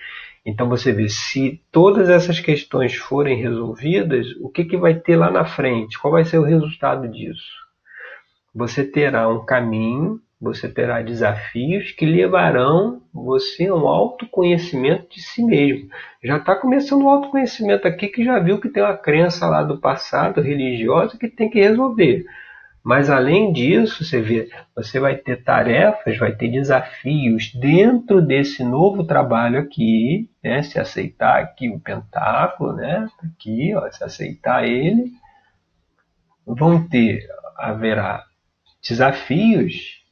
Então 0.45 0.67
você 0.67 0.91
vê, 0.91 1.07
se 1.07 1.61
todas 1.71 2.09
essas 2.09 2.39
questões 2.39 2.95
forem 2.95 3.41
resolvidas, 3.41 4.27
o 4.41 4.49
que, 4.49 4.65
que 4.65 4.77
vai 4.77 4.95
ter 4.95 5.15
lá 5.15 5.29
na 5.29 5.45
frente? 5.45 5.99
Qual 5.99 6.11
vai 6.11 6.25
ser 6.25 6.37
o 6.37 6.43
resultado 6.43 7.07
disso? 7.07 7.63
Você 8.55 8.83
terá 8.83 9.27
um 9.29 9.45
caminho 9.45 10.19
você 10.43 10.67
terá 10.67 11.01
desafios 11.01 11.93
que 11.93 12.05
levarão 12.05 13.01
você 13.13 13.67
a 13.67 13.73
um 13.73 13.87
autoconhecimento 13.87 15.09
de 15.09 15.21
si 15.21 15.41
mesmo. 15.41 15.87
Já 16.21 16.35
está 16.35 16.53
começando 16.53 17.03
o 17.03 17.09
autoconhecimento 17.09 17.87
aqui 17.87 18.09
que 18.09 18.25
já 18.25 18.39
viu 18.39 18.59
que 18.59 18.67
tem 18.67 18.83
uma 18.83 18.97
crença 18.97 19.47
lá 19.47 19.63
do 19.63 19.79
passado 19.79 20.41
religiosa 20.41 21.17
que 21.17 21.29
tem 21.29 21.49
que 21.49 21.61
resolver. 21.61 22.25
Mas 22.83 23.09
além 23.09 23.53
disso, 23.53 24.03
você 24.03 24.19
vê, 24.19 24.49
você 24.75 24.99
vai 24.99 25.15
ter 25.15 25.41
tarefas, 25.41 26.17
vai 26.17 26.35
ter 26.35 26.49
desafios 26.49 27.53
dentro 27.53 28.21
desse 28.21 28.65
novo 28.65 29.05
trabalho 29.05 29.57
aqui, 29.59 30.29
né? 30.43 30.61
Se 30.61 30.77
aceitar 30.77 31.41
aqui 31.41 31.69
o 31.69 31.79
pentáculo, 31.79 32.73
né? 32.73 33.07
Aqui, 33.23 33.73
ó, 33.73 33.89
se 33.89 34.03
aceitar 34.03 34.67
ele, 34.67 35.05
vão 36.45 36.85
ter, 36.85 37.25
haverá 37.57 38.25
desafios 38.85 40.02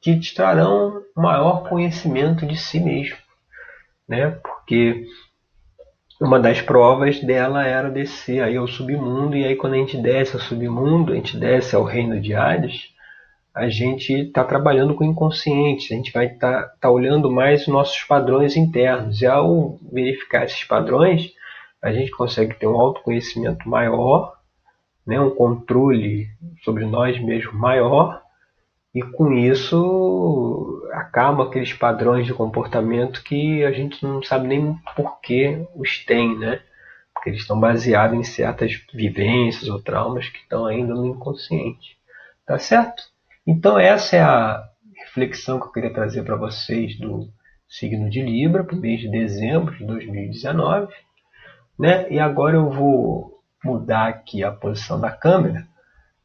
que 0.00 0.18
te 0.18 0.34
trarão 0.34 1.02
maior 1.16 1.68
conhecimento 1.68 2.46
de 2.46 2.56
si 2.56 2.80
mesmo, 2.80 3.16
né? 4.08 4.30
Porque 4.30 5.06
uma 6.20 6.38
das 6.38 6.60
provas 6.60 7.20
dela 7.20 7.66
era 7.66 7.90
descer 7.90 8.42
aí 8.42 8.56
ao 8.56 8.68
submundo 8.68 9.36
e 9.36 9.44
aí 9.44 9.56
quando 9.56 9.74
a 9.74 9.78
gente 9.78 9.96
desce 9.96 10.36
ao 10.36 10.42
submundo, 10.42 11.12
a 11.12 11.16
gente 11.16 11.36
desce 11.36 11.74
ao 11.74 11.82
reino 11.82 12.20
de 12.20 12.34
Hades, 12.34 12.90
a 13.54 13.68
gente 13.68 14.12
está 14.12 14.44
trabalhando 14.44 14.94
com 14.94 15.02
o 15.02 15.06
inconsciente, 15.06 15.92
a 15.92 15.96
gente 15.96 16.12
vai 16.12 16.26
estar 16.26 16.62
tá, 16.62 16.74
tá 16.80 16.90
olhando 16.90 17.30
mais 17.30 17.62
os 17.62 17.68
nossos 17.68 18.02
padrões 18.04 18.56
internos 18.56 19.20
e 19.22 19.26
ao 19.26 19.78
verificar 19.90 20.44
esses 20.44 20.62
padrões, 20.64 21.32
a 21.82 21.90
gente 21.90 22.10
consegue 22.10 22.54
ter 22.54 22.66
um 22.66 22.78
autoconhecimento 22.78 23.68
maior, 23.68 24.36
né, 25.06 25.18
um 25.18 25.30
controle 25.30 26.28
sobre 26.62 26.84
nós 26.84 27.18
mesmos 27.18 27.54
maior 27.54 28.22
e 28.94 29.02
com 29.02 29.32
isso 29.32 30.88
acabam 30.92 31.46
aqueles 31.46 31.72
padrões 31.72 32.26
de 32.26 32.34
comportamento 32.34 33.22
que 33.22 33.64
a 33.64 33.70
gente 33.70 34.02
não 34.04 34.22
sabe 34.22 34.48
nem 34.48 34.76
por 34.96 35.20
que 35.20 35.64
os 35.76 36.04
tem, 36.04 36.36
né? 36.38 36.60
porque 37.14 37.30
eles 37.30 37.42
estão 37.42 37.60
baseados 37.60 38.18
em 38.18 38.24
certas 38.24 38.82
vivências 38.94 39.68
ou 39.68 39.80
traumas 39.80 40.28
que 40.28 40.38
estão 40.38 40.64
ainda 40.64 40.94
no 40.94 41.06
inconsciente. 41.06 41.98
Tá 42.46 42.58
certo? 42.58 43.02
Então 43.46 43.78
essa 43.78 44.16
é 44.16 44.20
a 44.20 44.68
reflexão 44.96 45.60
que 45.60 45.66
eu 45.66 45.72
queria 45.72 45.92
trazer 45.92 46.24
para 46.24 46.36
vocês 46.36 46.98
do 46.98 47.28
signo 47.68 48.08
de 48.08 48.22
Libra 48.22 48.64
para 48.64 48.74
o 48.74 48.80
mês 48.80 49.00
de 49.00 49.08
dezembro 49.08 49.76
de 49.76 49.84
2019. 49.84 50.92
Né? 51.78 52.10
E 52.10 52.18
agora 52.18 52.56
eu 52.56 52.70
vou 52.70 53.40
mudar 53.62 54.08
aqui 54.08 54.42
a 54.42 54.50
posição 54.50 54.98
da 54.98 55.10
câmera 55.10 55.68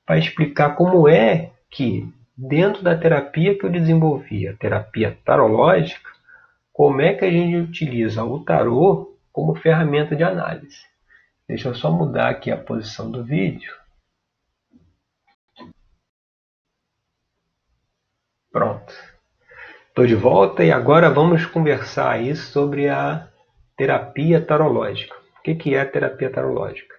para 0.06 0.18
explicar 0.18 0.76
como 0.76 1.08
é 1.08 1.52
que 1.70 2.08
dentro 2.38 2.84
da 2.84 2.98
terapia 2.98 3.58
que 3.58 3.66
eu 3.66 3.72
desenvolvi, 3.72 4.48
a 4.48 4.56
terapia 4.56 5.18
tarológica, 5.24 6.10
como 6.74 7.02
é 7.02 7.14
que 7.14 7.24
a 7.24 7.32
gente 7.32 7.56
utiliza 7.56 8.24
o 8.24 8.44
tarô 8.44 9.18
como 9.32 9.56
ferramenta 9.56 10.16
de 10.16 10.24
análise. 10.24 10.84
Deixa 11.48 11.70
eu 11.70 11.76
só 11.76 11.92
mudar 11.92 12.30
aqui 12.30 12.52
a 12.52 12.58
posição 12.58 13.10
do 13.10 13.24
vídeo. 13.24 13.74
Pronto. 18.52 18.94
Estou 19.90 20.06
de 20.06 20.16
volta 20.16 20.64
e 20.64 20.72
agora 20.72 21.10
vamos 21.10 21.46
conversar 21.46 22.12
aí 22.12 22.36
sobre 22.36 22.90
a 22.90 23.30
terapia 23.78 24.42
tarológica. 24.42 25.16
O 25.16 25.42
que 25.42 25.76
é 25.76 25.82
a 25.82 25.90
terapia 25.90 26.30
tarológica? 26.30 26.96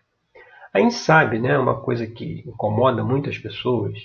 A 0.73 0.79
gente 0.79 0.95
sabe, 0.95 1.39
né, 1.39 1.59
uma 1.59 1.81
coisa 1.81 2.07
que 2.07 2.45
incomoda 2.47 3.03
muitas 3.03 3.39
pessoas, 3.39 3.99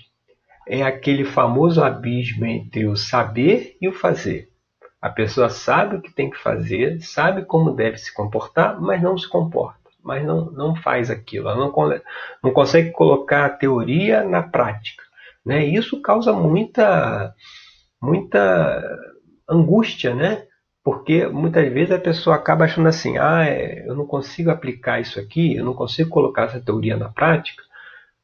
é 0.67 0.83
aquele 0.83 1.25
famoso 1.25 1.83
abismo 1.83 2.45
entre 2.45 2.85
o 2.85 2.95
saber 2.95 3.77
e 3.81 3.87
o 3.87 3.93
fazer. 3.93 4.49
A 5.01 5.09
pessoa 5.09 5.49
sabe 5.49 5.95
o 5.95 6.01
que 6.01 6.13
tem 6.13 6.29
que 6.29 6.37
fazer, 6.37 7.01
sabe 7.01 7.43
como 7.43 7.75
deve 7.75 7.97
se 7.97 8.13
comportar, 8.13 8.79
mas 8.79 9.01
não 9.01 9.17
se 9.17 9.27
comporta, 9.27 9.89
mas 10.03 10.23
não, 10.23 10.51
não 10.51 10.75
faz 10.75 11.09
aquilo. 11.09 11.49
Ela 11.49 11.57
não, 11.57 11.73
não 12.43 12.51
consegue 12.51 12.91
colocar 12.91 13.45
a 13.45 13.49
teoria 13.49 14.23
na 14.23 14.43
prática. 14.43 15.03
Né? 15.43 15.65
Isso 15.65 16.01
causa 16.01 16.31
muita, 16.31 17.33
muita 17.99 18.83
angústia, 19.49 20.13
né? 20.13 20.45
Porque 20.83 21.27
muitas 21.27 21.71
vezes 21.71 21.91
a 21.91 21.99
pessoa 21.99 22.35
acaba 22.35 22.65
achando 22.65 22.87
assim: 22.87 23.17
ah, 23.17 23.45
é, 23.45 23.87
eu 23.87 23.95
não 23.95 24.05
consigo 24.05 24.49
aplicar 24.49 24.99
isso 24.99 25.19
aqui, 25.19 25.55
eu 25.55 25.65
não 25.65 25.73
consigo 25.73 26.09
colocar 26.09 26.43
essa 26.43 26.59
teoria 26.59 26.97
na 26.97 27.09
prática, 27.09 27.61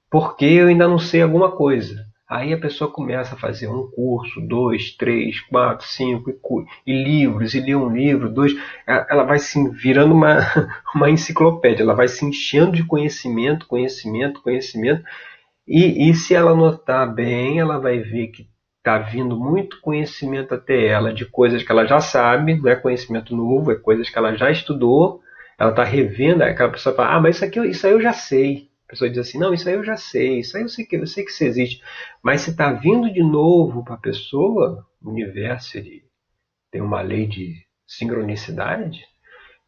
porque 0.10 0.46
eu 0.46 0.68
ainda 0.68 0.88
não 0.88 0.98
sei 0.98 1.22
alguma 1.22 1.52
coisa. 1.52 2.07
Aí 2.30 2.54
a 2.54 2.60
pessoa 2.60 2.92
começa 2.92 3.36
a 3.36 3.38
fazer 3.38 3.70
um 3.70 3.90
curso, 3.90 4.42
dois, 4.42 4.92
três, 4.92 5.40
quatro, 5.40 5.88
cinco, 5.88 6.30
e, 6.30 6.92
e 6.92 7.04
livros, 7.04 7.54
e 7.54 7.62
lê 7.62 7.74
um 7.74 7.90
livro, 7.90 8.30
dois. 8.30 8.54
Ela 8.86 9.24
vai 9.24 9.40
se 9.40 9.58
virando 9.70 10.14
uma, 10.14 10.40
uma 10.94 11.10
enciclopédia, 11.10 11.84
ela 11.84 11.96
vai 11.96 12.10
se 12.10 12.26
enchendo 12.26 12.74
de 12.74 12.84
conhecimento, 12.84 13.66
conhecimento, 13.66 14.42
conhecimento. 14.42 15.04
E, 15.66 16.10
e 16.10 16.14
se 16.14 16.36
ela 16.36 16.54
notar 16.54 17.14
bem, 17.14 17.60
ela 17.60 17.80
vai 17.80 18.00
ver 18.00 18.28
que 18.28 18.50
está 18.80 18.98
vindo 18.98 19.38
muito 19.38 19.80
conhecimento 19.82 20.54
até 20.54 20.88
ela 20.88 21.14
de 21.14 21.26
coisas 21.26 21.64
que 21.64 21.72
ela 21.72 21.86
já 21.86 22.00
sabe, 22.00 22.56
não 22.56 22.70
é 22.70 22.76
conhecimento 22.76 23.36
novo, 23.36 23.72
é 23.72 23.76
coisas 23.76 24.10
que 24.10 24.18
ela 24.18 24.36
já 24.36 24.52
estudou. 24.52 25.22
Ela 25.58 25.72
está 25.72 25.84
revendo, 25.84 26.44
aquela 26.44 26.72
pessoa 26.72 26.94
fala, 26.94 27.16
ah, 27.16 27.22
mas 27.22 27.38
isso, 27.38 27.46
aqui, 27.46 27.60
isso 27.68 27.88
aí 27.88 27.94
eu 27.94 28.02
já 28.02 28.14
sei. 28.14 28.70
A 28.88 28.92
pessoa 28.92 29.10
diz 29.10 29.20
assim, 29.20 29.38
não, 29.38 29.54
isso 29.54 29.68
aí 29.68 29.76
eu 29.76 29.84
já 29.84 29.98
sei, 29.98 30.40
isso 30.40 30.56
aí 30.56 30.64
eu 30.64 30.70
sei 30.70 30.86
que, 30.86 30.96
eu 30.96 31.06
sei 31.06 31.26
que 31.26 31.32
isso 31.32 31.44
existe. 31.44 31.84
Mas 32.24 32.42
se 32.42 32.52
está 32.52 32.72
vindo 32.72 33.12
de 33.12 33.22
novo 33.22 33.84
para 33.84 33.96
a 33.96 34.00
pessoa, 34.00 34.88
o 35.02 35.10
universo 35.10 35.78
tem 36.72 36.82
uma 36.82 37.02
lei 37.02 37.28
de 37.28 37.56
sincronicidade 37.86 39.06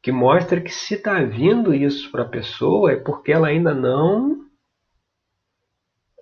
que 0.02 0.12
mostra 0.12 0.62
que 0.62 0.74
se 0.74 0.96
está 0.96 1.22
vindo 1.22 1.74
isso 1.74 2.10
para 2.12 2.24
a 2.24 2.30
pessoa 2.30 2.92
é 2.92 2.96
porque 2.96 3.32
ela 3.32 3.48
ainda 3.48 3.74
não 3.74 4.46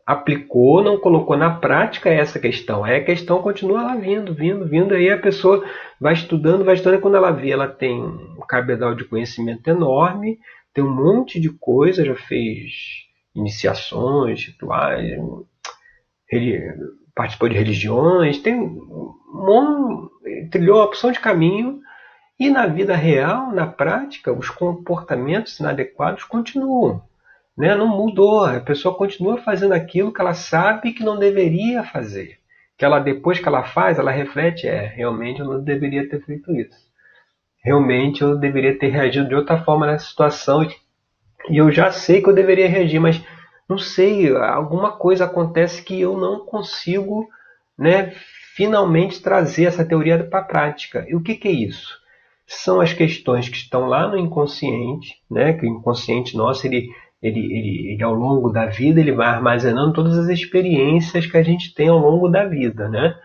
aplicou, 0.06 0.82
não 0.82 0.98
colocou 0.98 1.36
na 1.36 1.54
prática 1.54 2.10
essa 2.10 2.40
questão. 2.40 2.84
Aí 2.84 2.96
a 2.96 3.04
questão 3.04 3.42
continua 3.42 3.84
lá 3.84 3.96
vindo, 3.96 4.34
vindo, 4.34 4.66
vindo. 4.66 4.94
Aí 4.94 5.10
a 5.10 5.18
pessoa 5.18 5.64
vai 6.00 6.14
estudando, 6.14 6.64
vai 6.64 6.76
estudando. 6.76 7.00
E 7.00 7.02
quando 7.02 7.18
ela 7.18 7.30
vê, 7.30 7.52
ela 7.52 7.68
tem 7.68 8.02
um 8.02 8.40
cabedal 8.48 8.96
de 8.96 9.04
conhecimento 9.04 9.68
enorme 9.68 10.40
tem 10.78 10.84
um 10.84 10.94
monte 10.94 11.40
de 11.40 11.50
coisa, 11.50 12.06
já 12.06 12.14
fez 12.14 13.08
iniciações, 13.34 14.46
rituais, 14.46 15.20
participou 17.16 17.50
de 17.50 17.56
religiões, 17.56 18.38
tem 18.38 18.54
um, 18.60 20.08
trilhou 20.52 20.78
uma 20.78 20.86
opção 20.86 21.12
de 21.12 21.20
caminho 21.20 21.82
e 22.40 22.48
na 22.52 22.68
vida 22.68 22.96
real, 22.96 23.52
na 23.52 23.66
prática, 23.66 24.32
os 24.32 24.52
comportamentos 24.52 25.60
inadequados 25.60 26.24
continuam. 26.26 27.02
Né? 27.58 27.74
Não 27.74 27.88
mudou. 27.88 28.46
A 28.46 28.60
pessoa 28.60 28.96
continua 28.96 29.40
fazendo 29.40 29.74
aquilo 29.74 30.14
que 30.14 30.22
ela 30.22 30.36
sabe 30.36 30.94
que 30.94 31.04
não 31.04 31.18
deveria 31.18 31.82
fazer. 31.86 32.38
Que 32.78 32.86
ela 32.86 33.00
depois 33.00 33.40
que 33.40 33.48
ela 33.48 33.64
faz, 33.64 33.98
ela 33.98 34.12
reflete, 34.12 34.68
é, 34.68 34.86
realmente 34.86 35.40
eu 35.40 35.48
não 35.48 35.64
deveria 35.64 36.08
ter 36.08 36.24
feito 36.24 36.52
isso 36.56 36.87
realmente 37.64 38.22
eu 38.22 38.38
deveria 38.38 38.78
ter 38.78 38.88
reagido 38.88 39.28
de 39.28 39.36
outra 39.36 39.64
forma 39.64 39.86
nessa 39.86 40.06
situação 40.06 40.64
e 41.50 41.58
eu 41.58 41.72
já 41.72 41.92
sei 41.92 42.22
que 42.22 42.30
eu 42.30 42.36
deveria 42.36 42.68
reagir, 42.68 43.00
mas 43.00 43.24
não 43.70 43.78
sei, 43.78 44.36
alguma 44.36 44.92
coisa 44.92 45.26
acontece 45.26 45.82
que 45.82 46.00
eu 46.00 46.18
não 46.18 46.46
consigo, 46.46 47.28
né, 47.78 48.14
finalmente 48.56 49.22
trazer 49.22 49.66
essa 49.66 49.86
teoria 49.86 50.24
para 50.24 50.40
a 50.40 50.44
prática. 50.44 51.06
E 51.08 51.16
o 51.16 51.22
que, 51.22 51.36
que 51.36 51.48
é 51.48 51.52
isso? 51.52 51.98
São 52.46 52.80
as 52.80 52.94
questões 52.94 53.50
que 53.50 53.58
estão 53.58 53.88
lá 53.88 54.08
no 54.08 54.18
inconsciente, 54.18 55.16
né, 55.30 55.54
que 55.54 55.66
o 55.66 55.70
inconsciente 55.70 56.36
nosso 56.36 56.66
ele 56.66 56.90
ele, 57.22 57.40
ele, 57.40 57.94
ele, 57.94 58.04
ao 58.04 58.14
longo 58.14 58.50
da 58.52 58.68
vida 58.68 59.00
ele 59.00 59.12
vai 59.12 59.28
armazenando 59.28 59.94
todas 59.94 60.18
as 60.20 60.30
experiências 60.30 61.26
que 61.26 61.36
a 61.36 61.42
gente 61.42 61.74
tem 61.74 61.88
ao 61.88 61.98
longo 61.98 62.30
da 62.30 62.46
vida, 62.46 62.88
né? 62.88 63.16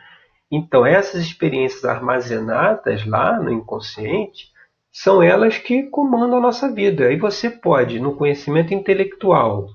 Então, 0.53 0.85
essas 0.85 1.23
experiências 1.23 1.83
armazenadas 1.87 3.07
lá 3.07 3.41
no 3.41 3.51
inconsciente 3.51 4.53
são 4.93 5.23
elas 5.23 5.57
que 5.57 5.85
comandam 5.85 6.37
a 6.37 6.43
nossa 6.43 6.71
vida. 6.71 7.11
E 7.11 7.17
você 7.17 7.49
pode, 7.49 7.99
no 7.99 8.15
conhecimento 8.15 8.75
intelectual, 8.75 9.69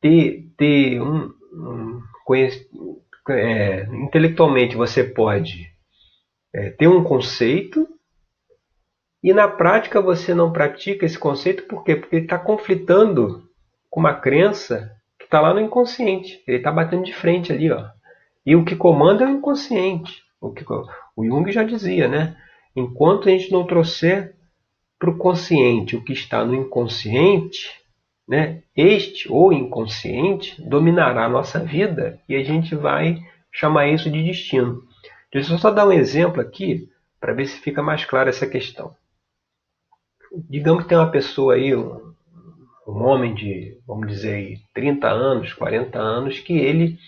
ter, 0.00 0.50
ter 0.58 1.00
um, 1.00 1.32
um 1.52 2.02
é, 3.30 3.84
intelectualmente 3.84 4.76
você 4.76 5.04
pode 5.04 5.72
é, 6.52 6.70
ter 6.70 6.88
um 6.88 7.02
conceito 7.02 7.88
e 9.22 9.32
na 9.32 9.48
prática 9.48 10.00
você 10.00 10.34
não 10.34 10.52
pratica 10.52 11.06
esse 11.06 11.18
conceito 11.18 11.62
por 11.64 11.84
quê? 11.84 11.96
Porque 11.96 12.16
ele 12.16 12.24
está 12.24 12.38
conflitando 12.38 13.48
com 13.88 14.00
uma 14.00 14.14
crença 14.14 14.90
que 15.18 15.24
está 15.24 15.40
lá 15.40 15.54
no 15.54 15.60
inconsciente. 15.60 16.42
Ele 16.46 16.58
está 16.58 16.70
batendo 16.70 17.04
de 17.04 17.14
frente 17.14 17.52
ali, 17.52 17.70
ó. 17.70 17.88
E 18.44 18.54
o 18.54 18.64
que 18.64 18.76
comanda 18.76 19.24
é 19.24 19.26
o 19.26 19.30
inconsciente. 19.30 20.22
O, 20.40 20.52
que, 20.52 20.64
o 21.16 21.24
Jung 21.24 21.50
já 21.50 21.62
dizia, 21.62 22.08
né? 22.08 22.36
Enquanto 22.76 23.28
a 23.28 23.32
gente 23.32 23.50
não 23.50 23.66
trouxer 23.66 24.34
para 24.98 25.10
o 25.10 25.16
consciente 25.16 25.96
o 25.96 26.04
que 26.04 26.12
está 26.12 26.44
no 26.44 26.54
inconsciente, 26.54 27.70
né? 28.28 28.62
este 28.76 29.30
ou 29.30 29.52
inconsciente 29.52 30.60
dominará 30.62 31.26
a 31.26 31.28
nossa 31.28 31.58
vida 31.60 32.20
e 32.28 32.34
a 32.34 32.42
gente 32.42 32.74
vai 32.74 33.18
chamar 33.52 33.88
isso 33.88 34.10
de 34.10 34.22
destino. 34.22 34.82
Deixa 35.32 35.52
eu 35.52 35.58
só 35.58 35.70
dar 35.70 35.86
um 35.86 35.92
exemplo 35.92 36.40
aqui 36.40 36.88
para 37.20 37.34
ver 37.34 37.46
se 37.46 37.60
fica 37.60 37.82
mais 37.82 38.04
clara 38.04 38.30
essa 38.30 38.46
questão. 38.46 38.94
Digamos 40.48 40.82
que 40.82 40.88
tem 40.88 40.98
uma 40.98 41.10
pessoa 41.10 41.54
aí, 41.54 41.74
um, 41.74 42.12
um 42.86 43.02
homem 43.04 43.34
de, 43.34 43.78
vamos 43.86 44.08
dizer, 44.08 44.58
30 44.74 45.08
anos, 45.08 45.52
40 45.52 45.98
anos, 45.98 46.40
que 46.40 46.54
ele 46.54 46.98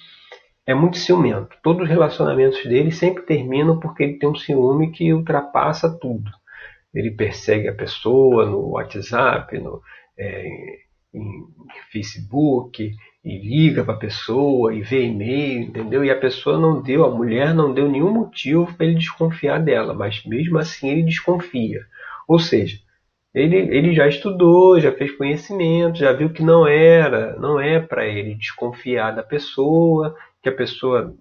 é 0.66 0.74
muito 0.74 0.98
ciumento. 0.98 1.56
Todos 1.62 1.82
os 1.82 1.88
relacionamentos 1.88 2.62
dele 2.64 2.90
sempre 2.90 3.22
terminam 3.22 3.78
porque 3.78 4.02
ele 4.02 4.18
tem 4.18 4.28
um 4.28 4.34
ciúme 4.34 4.90
que 4.90 5.12
ultrapassa 5.12 5.88
tudo. 6.00 6.30
Ele 6.92 7.10
persegue 7.10 7.68
a 7.68 7.74
pessoa 7.74 8.46
no 8.46 8.70
WhatsApp, 8.70 9.58
no, 9.58 9.80
é, 10.18 10.46
em 11.14 11.46
Facebook, 11.92 12.90
e 13.24 13.38
liga 13.38 13.84
para 13.84 13.94
a 13.94 13.98
pessoa 13.98 14.72
e 14.72 14.82
vê 14.82 15.04
e-mail, 15.04 15.64
entendeu? 15.64 16.04
E 16.04 16.10
a 16.10 16.18
pessoa 16.18 16.58
não 16.58 16.80
deu, 16.80 17.04
a 17.04 17.10
mulher 17.10 17.52
não 17.52 17.74
deu 17.74 17.88
nenhum 17.88 18.12
motivo 18.12 18.72
para 18.74 18.86
ele 18.86 18.94
desconfiar 18.94 19.58
dela, 19.58 19.92
mas 19.92 20.24
mesmo 20.24 20.58
assim 20.58 20.90
ele 20.90 21.02
desconfia. 21.02 21.80
Ou 22.28 22.38
seja, 22.38 22.78
ele, 23.34 23.56
ele 23.56 23.94
já 23.94 24.06
estudou, 24.06 24.80
já 24.80 24.92
fez 24.92 25.10
conhecimento, 25.16 25.98
já 25.98 26.12
viu 26.12 26.30
que 26.30 26.42
não 26.42 26.66
era, 26.66 27.36
não 27.36 27.60
é 27.60 27.80
para 27.80 28.06
ele 28.06 28.34
desconfiar 28.36 29.10
da 29.10 29.24
pessoa, 29.24 30.14
que 30.46 30.50
a 30.50 30.56
pessoa 30.56 31.12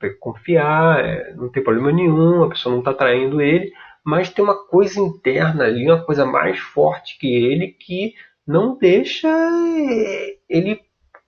é 0.00 0.08
confiar, 0.18 1.04
é, 1.04 1.34
não 1.34 1.50
tem 1.50 1.62
problema 1.62 1.92
nenhum, 1.92 2.42
a 2.42 2.48
pessoa 2.48 2.72
não 2.72 2.78
está 2.78 2.94
traindo 2.94 3.38
ele, 3.42 3.70
mas 4.02 4.30
tem 4.30 4.42
uma 4.42 4.66
coisa 4.66 4.98
interna 4.98 5.64
ali, 5.64 5.84
uma 5.84 6.02
coisa 6.02 6.24
mais 6.24 6.58
forte 6.58 7.18
que 7.18 7.26
ele 7.26 7.68
que 7.68 8.14
não 8.46 8.78
deixa 8.78 9.28
é, 9.28 10.36
ele 10.48 10.80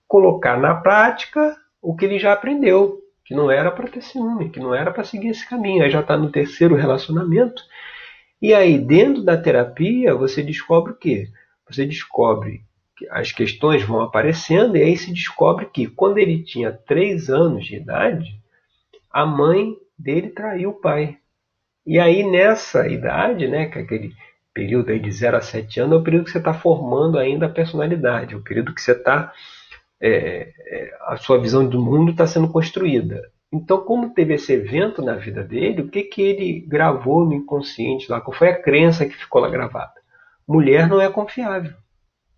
colocar 0.09 0.59
na 0.59 0.75
prática 0.75 1.55
o 1.83 1.95
que 1.95 2.07
ele 2.07 2.19
já 2.19 2.33
aprendeu, 2.33 2.99
que 3.27 3.35
não 3.35 3.51
era 3.51 3.71
para 3.71 3.89
ter 3.89 4.03
ciúme, 4.03 4.49
que 4.49 4.59
não 4.59 4.75
era 4.75 4.91
para 4.91 5.05
seguir 5.05 5.29
esse 5.29 5.47
caminho. 5.47 5.83
Aí 5.83 5.91
já 5.91 6.01
está 6.01 6.17
no 6.17 6.31
terceiro 6.31 6.75
relacionamento. 6.75 7.63
E 8.41 8.55
aí, 8.55 8.79
dentro 8.79 9.23
da 9.23 9.37
terapia, 9.37 10.15
você 10.15 10.43
descobre 10.43 10.93
o 10.93 10.97
quê? 10.97 11.29
você 11.69 11.87
descobre 11.87 12.63
as 13.11 13.33
questões 13.33 13.83
vão 13.83 14.01
aparecendo 14.01 14.77
e 14.77 14.83
aí 14.83 14.97
se 14.97 15.13
descobre 15.13 15.67
que 15.67 15.87
quando 15.87 16.19
ele 16.19 16.43
tinha 16.43 16.73
três 16.73 17.29
anos 17.29 17.67
de 17.67 17.77
idade, 17.77 18.41
a 19.11 19.27
mãe 19.27 19.75
dele 19.99 20.31
traiu 20.31 20.71
o 20.71 20.81
pai. 20.81 21.19
E 21.87 21.99
aí 21.99 22.23
nessa 22.23 22.89
idade, 22.89 23.47
né, 23.47 23.67
que 23.67 23.79
é 23.79 23.83
aquele 23.83 24.13
período 24.53 24.91
aí 24.91 25.01
de 25.01 25.11
0 25.11 25.37
a 25.37 25.41
7 25.41 25.81
anos, 25.81 25.93
é 25.93 26.01
o 26.01 26.05
período 26.05 26.25
que 26.25 26.31
você 26.31 26.39
está 26.39 26.55
formando 26.55 27.19
ainda 27.19 27.47
a 27.47 27.51
personalidade, 27.51 28.35
é 28.35 28.37
o 28.37 28.43
período 28.43 28.73
que 28.73 28.81
você 28.81 28.93
está. 28.93 29.33
É, 30.01 30.53
é, 30.67 30.97
a 31.07 31.17
sua 31.17 31.41
visão 31.41 31.67
do 31.67 31.83
mundo 31.83 32.13
está 32.13 32.27
sendo 32.27 32.49
construída. 32.49 33.23
Então, 33.53 33.85
como 33.85 34.13
teve 34.13 34.35
esse 34.35 34.53
evento 34.53 35.01
na 35.01 35.15
vida 35.15 35.43
dele, 35.43 35.83
o 35.83 35.89
que, 35.89 36.03
que 36.03 36.21
ele 36.21 36.61
gravou 36.67 37.25
no 37.25 37.35
inconsciente 37.35 38.11
lá? 38.11 38.21
Qual 38.21 38.37
foi 38.37 38.49
a 38.49 38.61
crença 38.61 39.07
que 39.07 39.17
ficou 39.17 39.41
lá 39.41 39.49
gravada? 39.49 39.95
Mulher 40.47 40.89
não 40.89 41.01
é 41.01 41.09
confiável. 41.09 41.73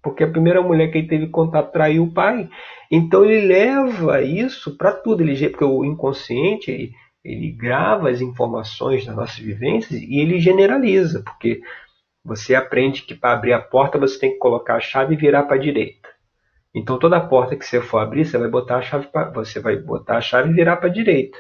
Porque 0.07 0.23
a 0.23 0.31
primeira 0.31 0.63
mulher 0.63 0.89
que 0.93 0.99
ele 0.99 1.09
teve 1.09 1.27
contato 1.27 1.73
traiu 1.73 2.05
o 2.05 2.13
pai. 2.13 2.49
Então 2.89 3.25
ele 3.25 3.45
leva 3.45 4.23
isso 4.23 4.77
para 4.77 4.93
tudo. 4.93 5.21
Ele, 5.21 5.49
porque 5.49 5.65
o 5.65 5.85
inconsciente 5.85 6.71
ele, 6.71 6.93
ele 7.25 7.51
grava 7.51 8.09
as 8.09 8.21
informações 8.21 9.05
das 9.05 9.17
nossas 9.17 9.39
vivências 9.39 10.01
e 10.01 10.21
ele 10.21 10.39
generaliza. 10.39 11.25
Porque 11.25 11.61
você 12.25 12.55
aprende 12.55 13.03
que 13.03 13.17
para 13.17 13.33
abrir 13.33 13.53
a 13.53 13.61
porta 13.61 13.99
você 13.99 14.17
tem 14.17 14.31
que 14.31 14.39
colocar 14.39 14.77
a 14.77 14.81
chave 14.81 15.15
e 15.15 15.17
virar 15.17 15.43
para 15.43 15.57
a 15.57 15.61
direita. 15.61 16.09
Então 16.73 17.01
toda 17.01 17.19
porta 17.19 17.57
que 17.57 17.67
você 17.67 17.81
for 17.81 17.99
abrir, 17.99 18.25
você 18.25 18.39
vai 18.39 18.49
botar 18.49 18.77
a 18.77 18.83
chave 18.83 19.09
pra, 19.09 19.29
você 19.31 19.59
vai 19.59 19.75
botar 19.75 20.19
a 20.19 20.21
chave 20.21 20.51
e 20.51 20.53
virar 20.53 20.77
para 20.77 20.89
a 20.89 20.93
direita. 20.93 21.37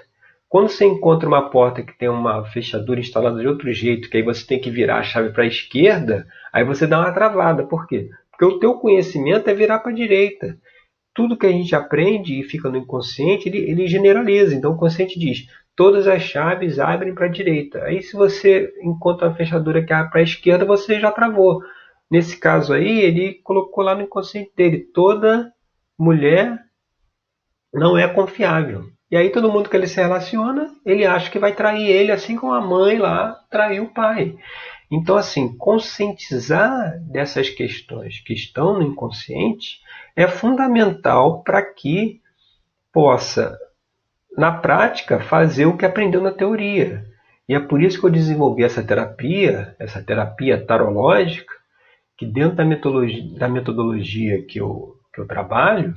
Quando 0.48 0.70
você 0.70 0.84
encontra 0.84 1.28
uma 1.28 1.50
porta 1.50 1.84
que 1.84 1.96
tem 1.96 2.08
uma 2.08 2.44
fechadura 2.46 2.98
instalada 2.98 3.38
de 3.38 3.46
outro 3.46 3.72
jeito, 3.72 4.10
que 4.10 4.16
aí 4.16 4.24
você 4.24 4.44
tem 4.44 4.60
que 4.60 4.70
virar 4.70 4.98
a 4.98 5.02
chave 5.04 5.30
para 5.30 5.44
a 5.44 5.46
esquerda, 5.46 6.26
aí 6.52 6.64
você 6.64 6.86
dá 6.86 7.00
uma 7.00 7.12
travada. 7.12 7.64
Por 7.64 7.86
quê? 7.86 8.08
Porque 8.36 8.44
o 8.44 8.58
teu 8.58 8.74
conhecimento 8.74 9.48
é 9.48 9.54
virar 9.54 9.78
para 9.78 9.90
a 9.90 9.94
direita. 9.94 10.58
Tudo 11.14 11.38
que 11.38 11.46
a 11.46 11.50
gente 11.50 11.74
aprende 11.74 12.38
e 12.38 12.44
fica 12.44 12.68
no 12.68 12.76
inconsciente, 12.76 13.48
ele, 13.48 13.58
ele 13.58 13.86
generaliza. 13.86 14.54
Então 14.54 14.72
o 14.72 14.76
consciente 14.76 15.18
diz: 15.18 15.46
todas 15.74 16.06
as 16.06 16.22
chaves 16.22 16.78
abrem 16.78 17.14
para 17.14 17.26
a 17.26 17.30
direita. 17.30 17.82
Aí, 17.84 18.02
se 18.02 18.14
você 18.14 18.72
encontra 18.82 19.28
a 19.28 19.34
fechadura 19.34 19.84
que 19.84 19.92
abre 19.92 20.10
para 20.10 20.20
a 20.20 20.24
esquerda, 20.24 20.66
você 20.66 21.00
já 21.00 21.10
travou. 21.10 21.62
Nesse 22.10 22.38
caso 22.38 22.74
aí, 22.74 23.00
ele 23.00 23.40
colocou 23.42 23.82
lá 23.82 23.94
no 23.94 24.02
inconsciente 24.02 24.52
dele: 24.54 24.86
toda 24.92 25.50
mulher 25.98 26.58
não 27.72 27.96
é 27.96 28.06
confiável. 28.06 28.84
E 29.10 29.16
aí, 29.16 29.30
todo 29.30 29.50
mundo 29.50 29.70
que 29.70 29.76
ele 29.76 29.86
se 29.86 30.00
relaciona, 30.00 30.68
ele 30.84 31.06
acha 31.06 31.30
que 31.30 31.38
vai 31.38 31.54
trair 31.54 31.88
ele, 31.88 32.12
assim 32.12 32.36
como 32.36 32.52
a 32.52 32.60
mãe 32.60 32.98
lá 32.98 33.38
traiu 33.50 33.84
o 33.84 33.94
pai. 33.94 34.36
Então, 34.90 35.16
assim, 35.16 35.56
conscientizar 35.56 36.98
dessas 37.00 37.48
questões 37.50 38.20
que 38.20 38.32
estão 38.32 38.74
no 38.74 38.82
inconsciente 38.82 39.80
é 40.14 40.28
fundamental 40.28 41.42
para 41.42 41.62
que 41.62 42.20
possa 42.92 43.58
na 44.36 44.52
prática, 44.52 45.18
fazer 45.18 45.64
o 45.64 45.76
que 45.76 45.86
aprendeu 45.86 46.20
na 46.20 46.30
teoria. 46.30 47.04
E 47.48 47.54
é 47.54 47.60
por 47.60 47.82
isso 47.82 47.98
que 47.98 48.06
eu 48.06 48.10
desenvolvi 48.10 48.64
essa 48.64 48.82
terapia, 48.82 49.74
essa 49.78 50.02
terapia 50.02 50.62
tarológica, 50.62 51.54
que 52.18 52.26
dentro 52.26 52.56
da 52.56 52.64
metodologia, 52.64 53.38
da 53.38 53.48
metodologia 53.48 54.42
que, 54.42 54.60
eu, 54.60 54.96
que 55.14 55.20
eu 55.20 55.26
trabalho, 55.26 55.94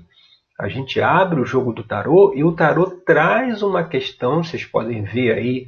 a 0.57 0.69
gente 0.69 1.01
abre 1.01 1.39
o 1.39 1.45
jogo 1.45 1.73
do 1.73 1.83
tarô 1.83 2.33
e 2.35 2.43
o 2.43 2.51
tarô 2.51 2.85
traz 2.85 3.61
uma 3.61 3.83
questão, 3.83 4.43
vocês 4.43 4.65
podem 4.65 5.03
ver 5.03 5.33
aí 5.33 5.67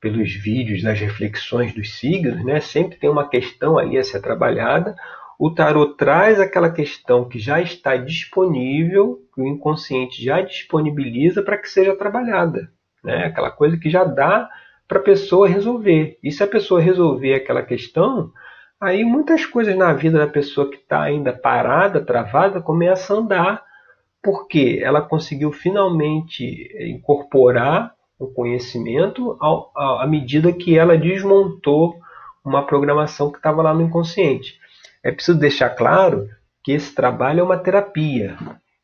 pelos 0.00 0.32
vídeos 0.34 0.82
das 0.82 0.98
reflexões 0.98 1.74
dos 1.74 1.98
signos, 1.98 2.42
né? 2.44 2.60
sempre 2.60 2.96
tem 2.96 3.10
uma 3.10 3.28
questão 3.28 3.78
ali 3.78 3.98
a 3.98 4.04
ser 4.04 4.20
trabalhada, 4.20 4.96
o 5.38 5.50
tarot 5.50 5.96
traz 5.96 6.40
aquela 6.40 6.70
questão 6.70 7.28
que 7.28 7.38
já 7.38 7.60
está 7.60 7.96
disponível, 7.96 9.20
que 9.34 9.40
o 9.40 9.46
inconsciente 9.46 10.22
já 10.22 10.40
disponibiliza 10.40 11.42
para 11.42 11.56
que 11.56 11.68
seja 11.68 11.96
trabalhada. 11.96 12.70
Né? 13.02 13.24
Aquela 13.24 13.50
coisa 13.50 13.76
que 13.78 13.88
já 13.88 14.04
dá 14.04 14.48
para 14.86 14.98
a 14.98 15.02
pessoa 15.02 15.48
resolver. 15.48 16.18
E 16.22 16.30
se 16.30 16.42
a 16.42 16.46
pessoa 16.46 16.80
resolver 16.80 17.34
aquela 17.34 17.62
questão, 17.62 18.30
aí 18.80 19.04
muitas 19.04 19.46
coisas 19.46 19.76
na 19.76 19.92
vida 19.92 20.18
da 20.18 20.26
pessoa 20.26 20.68
que 20.68 20.76
está 20.76 21.02
ainda 21.02 21.32
parada, 21.32 22.04
travada, 22.04 22.60
começam 22.60 23.16
a 23.16 23.20
andar, 23.20 23.64
porque 24.22 24.80
ela 24.82 25.00
conseguiu 25.00 25.52
finalmente 25.52 26.44
incorporar 26.80 27.94
o 28.20 28.26
conhecimento 28.26 29.38
à 29.74 30.06
medida 30.06 30.52
que 30.52 30.78
ela 30.78 30.98
desmontou 30.98 31.98
uma 32.44 32.66
programação 32.66 33.30
que 33.30 33.38
estava 33.38 33.62
lá 33.62 33.72
no 33.72 33.80
inconsciente. 33.82 34.58
É 35.02 35.10
preciso 35.10 35.38
deixar 35.38 35.70
claro 35.70 36.28
que 36.62 36.72
esse 36.72 36.94
trabalho 36.94 37.40
é 37.40 37.42
uma 37.42 37.56
terapia. 37.56 38.36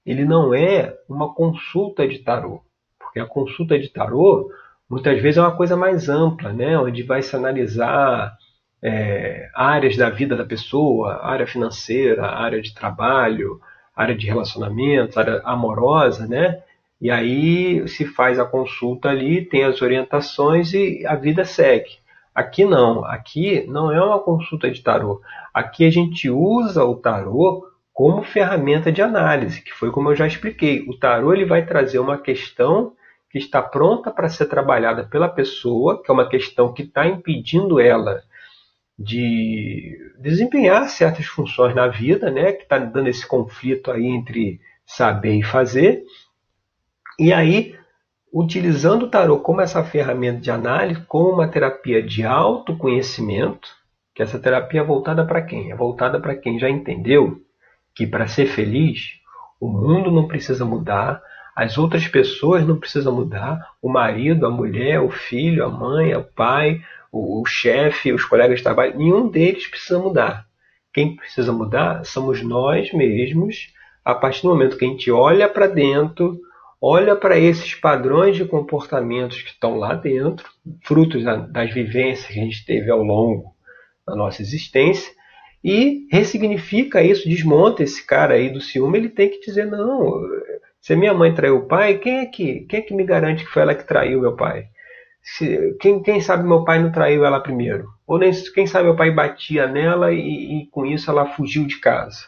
Ele 0.04 0.24
não 0.24 0.54
é 0.54 0.94
uma 1.06 1.34
consulta 1.34 2.08
de 2.08 2.20
tarô. 2.20 2.62
Porque 2.98 3.20
a 3.20 3.26
consulta 3.26 3.78
de 3.78 3.88
tarô 3.90 4.50
muitas 4.88 5.20
vezes 5.20 5.36
é 5.36 5.42
uma 5.42 5.56
coisa 5.56 5.76
mais 5.76 6.08
ampla, 6.08 6.52
né? 6.52 6.78
onde 6.78 7.02
vai 7.02 7.20
se 7.20 7.36
analisar 7.36 8.34
é, 8.82 9.50
áreas 9.54 9.96
da 9.96 10.08
vida 10.08 10.34
da 10.34 10.44
pessoa, 10.44 11.20
área 11.22 11.46
financeira, 11.46 12.26
área 12.26 12.62
de 12.62 12.72
trabalho, 12.72 13.60
área 13.94 14.16
de 14.16 14.26
relacionamento, 14.26 15.18
área 15.18 15.42
amorosa, 15.44 16.26
né? 16.26 16.62
E 17.00 17.10
aí 17.10 17.86
se 17.88 18.06
faz 18.06 18.38
a 18.38 18.44
consulta 18.44 19.08
ali, 19.08 19.44
tem 19.44 19.64
as 19.64 19.82
orientações 19.82 20.72
e 20.72 21.04
a 21.06 21.14
vida 21.14 21.44
segue. 21.44 21.98
Aqui 22.34 22.64
não, 22.64 23.04
aqui 23.04 23.66
não 23.66 23.90
é 23.92 24.02
uma 24.02 24.18
consulta 24.18 24.70
de 24.70 24.82
tarô. 24.82 25.20
Aqui 25.54 25.86
a 25.86 25.90
gente 25.90 26.28
usa 26.28 26.84
o 26.84 26.96
tarô 26.96 27.66
como 27.92 28.22
ferramenta 28.22 28.92
de 28.92 29.00
análise, 29.00 29.62
que 29.62 29.72
foi 29.72 29.90
como 29.90 30.10
eu 30.10 30.14
já 30.14 30.26
expliquei. 30.26 30.84
O 30.86 30.98
tarô 30.98 31.32
ele 31.32 31.46
vai 31.46 31.64
trazer 31.64 31.98
uma 31.98 32.18
questão 32.18 32.92
que 33.30 33.38
está 33.38 33.62
pronta 33.62 34.10
para 34.10 34.28
ser 34.28 34.46
trabalhada 34.46 35.04
pela 35.04 35.28
pessoa, 35.28 36.02
que 36.02 36.10
é 36.10 36.14
uma 36.14 36.28
questão 36.28 36.72
que 36.72 36.82
está 36.82 37.06
impedindo 37.06 37.80
ela 37.80 38.22
de 38.98 39.98
desempenhar 40.18 40.88
certas 40.88 41.26
funções 41.26 41.74
na 41.74 41.88
vida, 41.88 42.30
né? 42.30 42.52
que 42.52 42.62
está 42.62 42.78
dando 42.78 43.08
esse 43.08 43.26
conflito 43.26 43.90
aí 43.90 44.06
entre 44.06 44.60
saber 44.86 45.34
e 45.34 45.42
fazer. 45.42 46.02
E 47.18 47.32
aí 47.32 47.74
utilizando 48.32 49.04
o 49.04 49.08
tarot 49.08 49.42
como 49.42 49.62
essa 49.62 49.82
ferramenta 49.82 50.40
de 50.40 50.50
análise, 50.50 51.00
como 51.08 51.30
uma 51.30 51.48
terapia 51.48 52.02
de 52.02 52.24
autoconhecimento, 52.24 53.66
que 54.14 54.22
essa 54.22 54.38
terapia 54.38 54.80
é 54.80 54.84
voltada 54.84 55.24
para 55.24 55.42
quem? 55.42 55.70
É 55.70 55.76
voltada 55.76 56.20
para 56.20 56.34
quem 56.34 56.58
já 56.58 56.68
entendeu 56.68 57.40
que 57.94 58.06
para 58.06 58.26
ser 58.26 58.46
feliz, 58.46 59.12
o 59.58 59.68
mundo 59.68 60.10
não 60.10 60.28
precisa 60.28 60.66
mudar, 60.66 61.22
as 61.56 61.78
outras 61.78 62.06
pessoas 62.06 62.66
não 62.66 62.78
precisam 62.78 63.14
mudar, 63.14 63.58
o 63.80 63.88
marido, 63.88 64.44
a 64.44 64.50
mulher, 64.50 65.00
o 65.00 65.10
filho, 65.10 65.64
a 65.64 65.70
mãe, 65.70 66.14
o 66.14 66.22
pai, 66.22 66.82
o, 67.10 67.40
o 67.40 67.46
chefe, 67.46 68.12
os 68.12 68.24
colegas 68.26 68.58
de 68.58 68.64
trabalho, 68.64 68.98
nenhum 68.98 69.30
deles 69.30 69.66
precisa 69.66 69.98
mudar. 69.98 70.46
Quem 70.92 71.16
precisa 71.16 71.52
mudar 71.52 72.04
somos 72.04 72.42
nós 72.42 72.92
mesmos, 72.92 73.72
a 74.04 74.14
partir 74.14 74.42
do 74.42 74.48
momento 74.48 74.76
que 74.76 74.84
a 74.84 74.88
gente 74.88 75.10
olha 75.10 75.48
para 75.48 75.66
dentro, 75.66 76.38
olha 76.80 77.16
para 77.16 77.38
esses 77.38 77.74
padrões 77.74 78.36
de 78.36 78.44
comportamentos 78.44 79.42
que 79.42 79.50
estão 79.50 79.76
lá 79.76 79.94
dentro, 79.94 80.48
frutos 80.82 81.24
das 81.24 81.72
vivências 81.72 82.26
que 82.26 82.38
a 82.38 82.44
gente 82.44 82.64
teve 82.64 82.90
ao 82.90 83.02
longo 83.02 83.54
da 84.06 84.14
nossa 84.14 84.42
existência, 84.42 85.12
e 85.64 86.06
ressignifica 86.12 87.02
isso, 87.02 87.28
desmonta 87.28 87.82
esse 87.82 88.06
cara 88.06 88.34
aí 88.34 88.50
do 88.50 88.60
ciúme, 88.60 88.98
ele 88.98 89.08
tem 89.08 89.28
que 89.28 89.40
dizer, 89.40 89.66
não, 89.66 90.22
se 90.80 90.94
minha 90.94 91.12
mãe 91.12 91.34
traiu 91.34 91.56
o 91.56 91.66
pai, 91.66 91.98
quem 91.98 92.18
é 92.18 92.26
que, 92.26 92.60
quem 92.60 92.78
é 92.78 92.82
que 92.82 92.94
me 92.94 93.04
garante 93.04 93.44
que 93.44 93.50
foi 93.50 93.62
ela 93.62 93.74
que 93.74 93.86
traiu 93.86 94.20
meu 94.20 94.36
pai? 94.36 94.66
Se, 95.20 95.76
quem, 95.80 96.00
quem 96.00 96.20
sabe 96.20 96.46
meu 96.46 96.62
pai 96.62 96.80
não 96.80 96.92
traiu 96.92 97.24
ela 97.24 97.40
primeiro? 97.40 97.88
Ou 98.06 98.16
nem, 98.16 98.30
quem 98.54 98.68
sabe 98.68 98.84
meu 98.84 98.94
pai 98.94 99.10
batia 99.10 99.66
nela 99.66 100.12
e, 100.12 100.20
e 100.62 100.66
com 100.70 100.86
isso 100.86 101.10
ela 101.10 101.26
fugiu 101.26 101.66
de 101.66 101.80
casa? 101.80 102.18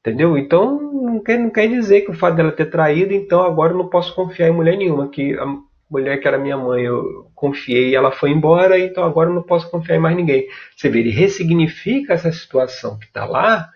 Entendeu? 0.00 0.38
Então 0.38 0.80
não 0.80 1.22
quer, 1.22 1.38
não 1.38 1.50
quer 1.50 1.68
dizer 1.68 2.02
que 2.02 2.10
o 2.10 2.14
fato 2.14 2.36
dela 2.36 2.52
ter 2.52 2.70
traído, 2.70 3.12
então 3.12 3.42
agora 3.42 3.72
eu 3.72 3.78
não 3.78 3.88
posso 3.88 4.14
confiar 4.14 4.48
em 4.48 4.52
mulher 4.52 4.76
nenhuma. 4.76 5.08
Que 5.08 5.34
a 5.34 5.44
mulher 5.90 6.18
que 6.20 6.28
era 6.28 6.38
minha 6.38 6.56
mãe, 6.56 6.84
eu 6.84 7.30
confiei 7.34 7.90
e 7.90 7.94
ela 7.94 8.12
foi 8.12 8.30
embora, 8.30 8.78
então 8.78 9.04
agora 9.04 9.28
eu 9.28 9.34
não 9.34 9.42
posso 9.42 9.70
confiar 9.70 9.96
em 9.96 10.00
mais 10.00 10.16
ninguém. 10.16 10.46
Você 10.76 10.88
vê, 10.88 11.00
ele 11.00 11.10
ressignifica 11.10 12.14
essa 12.14 12.32
situação 12.32 12.98
que 12.98 13.06
está 13.06 13.24
lá, 13.26 13.68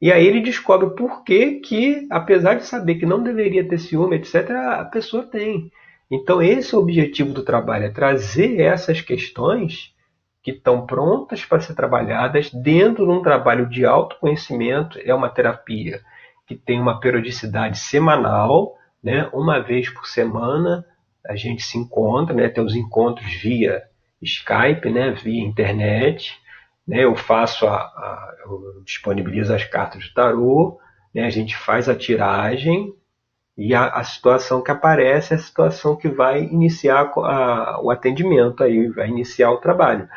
e 0.00 0.12
aí 0.12 0.26
ele 0.26 0.40
descobre 0.40 0.90
por 0.96 1.24
que, 1.24 1.60
que, 1.60 2.06
apesar 2.10 2.54
de 2.54 2.66
saber 2.66 2.96
que 2.96 3.06
não 3.06 3.22
deveria 3.22 3.66
ter 3.68 3.78
ciúme, 3.78 4.16
etc., 4.16 4.50
a 4.50 4.84
pessoa 4.84 5.22
tem. 5.24 5.70
Então 6.10 6.42
esse 6.42 6.74
é 6.74 6.78
o 6.78 6.80
objetivo 6.80 7.32
do 7.32 7.44
trabalho, 7.44 7.84
é 7.84 7.90
trazer 7.90 8.60
essas 8.60 9.00
questões 9.00 9.94
que 10.46 10.52
estão 10.52 10.86
prontas 10.86 11.44
para 11.44 11.58
ser 11.58 11.74
trabalhadas 11.74 12.52
dentro 12.52 13.04
de 13.04 13.10
um 13.10 13.20
trabalho 13.20 13.68
de 13.68 13.84
autoconhecimento. 13.84 14.96
É 15.02 15.12
uma 15.12 15.28
terapia 15.28 16.00
que 16.46 16.54
tem 16.54 16.80
uma 16.80 17.00
periodicidade 17.00 17.80
semanal, 17.80 18.76
né? 19.02 19.28
uma 19.32 19.58
vez 19.58 19.90
por 19.90 20.06
semana 20.06 20.86
a 21.26 21.34
gente 21.34 21.64
se 21.64 21.76
encontra, 21.76 22.32
né? 22.32 22.48
tem 22.48 22.62
os 22.62 22.76
encontros 22.76 23.28
via 23.42 23.82
Skype, 24.22 24.88
né? 24.88 25.10
via 25.10 25.42
internet, 25.42 26.40
né, 26.86 27.02
eu 27.02 27.16
faço 27.16 27.66
a, 27.66 27.78
a 27.78 28.34
eu 28.44 28.84
disponibilizo 28.84 29.52
as 29.52 29.64
cartas 29.64 30.04
do 30.04 30.14
tarô, 30.14 30.78
né, 31.12 31.24
a 31.24 31.30
gente 31.30 31.56
faz 31.56 31.88
a 31.88 31.96
tiragem 31.96 32.94
e 33.58 33.74
a, 33.74 33.88
a, 33.88 34.04
situação 34.04 34.62
que 34.62 34.70
aparece 34.70 35.32
é 35.32 35.36
a 35.36 35.40
situação 35.40 35.96
que 35.96 36.08
vai 36.08 36.44
iniciar 36.44 37.10
a, 37.16 37.80
o 37.82 37.90
atendimento 37.90 38.62
aí, 38.62 38.88
vai 38.90 39.08
iniciar 39.08 39.50
o 39.50 39.56
trabalho. 39.56 40.08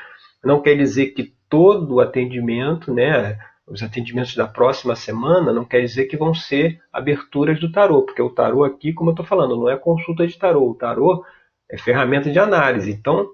Não 0.43 0.61
quer 0.61 0.75
dizer 0.75 1.07
que 1.07 1.33
todo 1.49 1.95
o 1.95 1.99
atendimento, 1.99 2.93
né, 2.93 3.37
os 3.67 3.83
atendimentos 3.83 4.35
da 4.35 4.47
próxima 4.47 4.95
semana, 4.95 5.53
não 5.53 5.65
quer 5.65 5.81
dizer 5.81 6.05
que 6.05 6.17
vão 6.17 6.33
ser 6.33 6.81
aberturas 6.91 7.59
do 7.59 7.71
tarô, 7.71 8.03
porque 8.03 8.21
o 8.21 8.29
tarô 8.29 8.63
aqui, 8.63 8.93
como 8.93 9.09
eu 9.09 9.13
estou 9.13 9.25
falando, 9.25 9.55
não 9.55 9.69
é 9.69 9.77
consulta 9.77 10.25
de 10.25 10.37
tarô. 10.37 10.69
O 10.69 10.75
tarô 10.75 11.23
é 11.69 11.77
ferramenta 11.77 12.31
de 12.31 12.39
análise. 12.39 12.91
Então, 12.91 13.29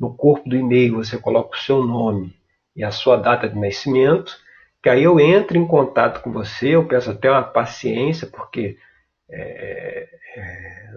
no 0.00 0.14
corpo 0.14 0.48
do 0.48 0.56
e-mail 0.56 0.94
você 0.94 1.18
coloca 1.18 1.54
o 1.54 1.60
seu 1.60 1.84
nome 1.84 2.34
e 2.76 2.84
a 2.84 2.90
sua 2.90 3.16
data 3.16 3.48
de 3.48 3.58
nascimento, 3.58 4.36
que 4.82 4.88
aí 4.88 5.02
eu 5.02 5.18
entro 5.18 5.56
em 5.56 5.66
contato 5.66 6.22
com 6.22 6.30
você, 6.30 6.76
eu 6.76 6.86
peço 6.86 7.10
até 7.10 7.30
uma 7.30 7.42
paciência, 7.42 8.28
porque 8.28 8.76
é, 9.28 10.08
é, 10.36 10.90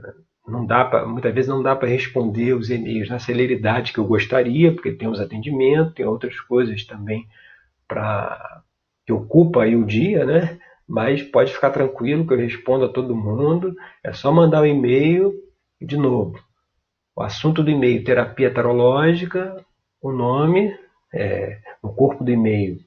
não 0.47 0.65
dá 0.65 0.85
pra, 0.85 1.05
muitas 1.05 1.33
vezes 1.33 1.49
não 1.49 1.63
dá 1.63 1.75
para 1.75 1.87
responder 1.87 2.53
os 2.53 2.69
e-mails 2.69 3.09
na 3.09 3.19
celeridade 3.19 3.93
que 3.93 3.99
eu 3.99 4.05
gostaria, 4.05 4.73
porque 4.73 4.91
tem 4.91 5.07
os 5.07 5.19
atendimentos, 5.19 5.93
tem 5.93 6.05
outras 6.05 6.39
coisas 6.41 6.83
também 6.83 7.27
para 7.87 8.61
que 9.05 9.13
ocupa 9.13 9.63
aí 9.63 9.75
o 9.75 9.85
dia, 9.85 10.25
né? 10.25 10.59
mas 10.89 11.21
pode 11.21 11.53
ficar 11.53 11.69
tranquilo 11.69 12.25
que 12.25 12.33
eu 12.33 12.37
respondo 12.37 12.85
a 12.85 12.89
todo 12.89 13.15
mundo. 13.15 13.75
É 14.03 14.11
só 14.11 14.31
mandar 14.31 14.61
o 14.61 14.63
um 14.63 14.65
e-mail 14.65 15.31
de 15.79 15.95
novo. 15.95 16.39
O 17.15 17.21
assunto 17.21 17.61
do 17.61 17.69
e-mail, 17.69 18.03
terapia 18.03 18.51
tarológica, 18.51 19.63
o 20.01 20.11
nome, 20.11 20.75
é, 21.13 21.59
no 21.83 21.93
corpo 21.93 22.23
do 22.23 22.31
e-mail, 22.31 22.79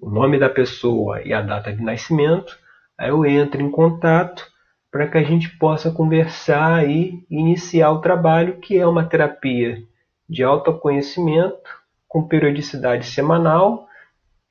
o 0.00 0.10
nome 0.10 0.38
da 0.38 0.48
pessoa 0.48 1.22
e 1.22 1.32
a 1.32 1.42
data 1.42 1.72
de 1.72 1.82
nascimento. 1.82 2.58
Aí 2.98 3.10
eu 3.10 3.24
entro 3.24 3.60
em 3.60 3.70
contato 3.70 4.46
para 4.90 5.06
que 5.06 5.18
a 5.18 5.22
gente 5.22 5.48
possa 5.56 5.90
conversar 5.90 6.88
e 6.88 7.24
iniciar 7.30 7.92
o 7.92 8.00
trabalho, 8.00 8.58
que 8.58 8.76
é 8.76 8.86
uma 8.86 9.04
terapia 9.04 9.82
de 10.28 10.42
autoconhecimento 10.42 11.70
com 12.08 12.26
periodicidade 12.26 13.06
semanal 13.06 13.86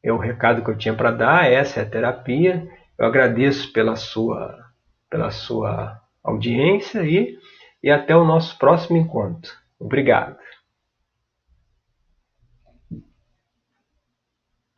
é 0.04 0.12
o 0.12 0.18
recado 0.18 0.64
que 0.64 0.70
eu 0.70 0.78
tinha 0.78 0.94
para 0.94 1.10
dar, 1.10 1.52
essa 1.52 1.80
é 1.80 1.84
a 1.84 1.90
terapia. 1.90 2.68
Eu 2.98 3.08
agradeço 3.08 3.72
pela 3.74 3.96
sua 3.96 4.66
pela 5.10 5.32
sua 5.32 6.00
audiência 6.24 7.02
e 7.04 7.38
e 7.86 7.92
até 7.92 8.16
o 8.16 8.26
nosso 8.26 8.58
próximo 8.58 8.98
encontro. 8.98 9.52
Obrigado. 9.80 10.36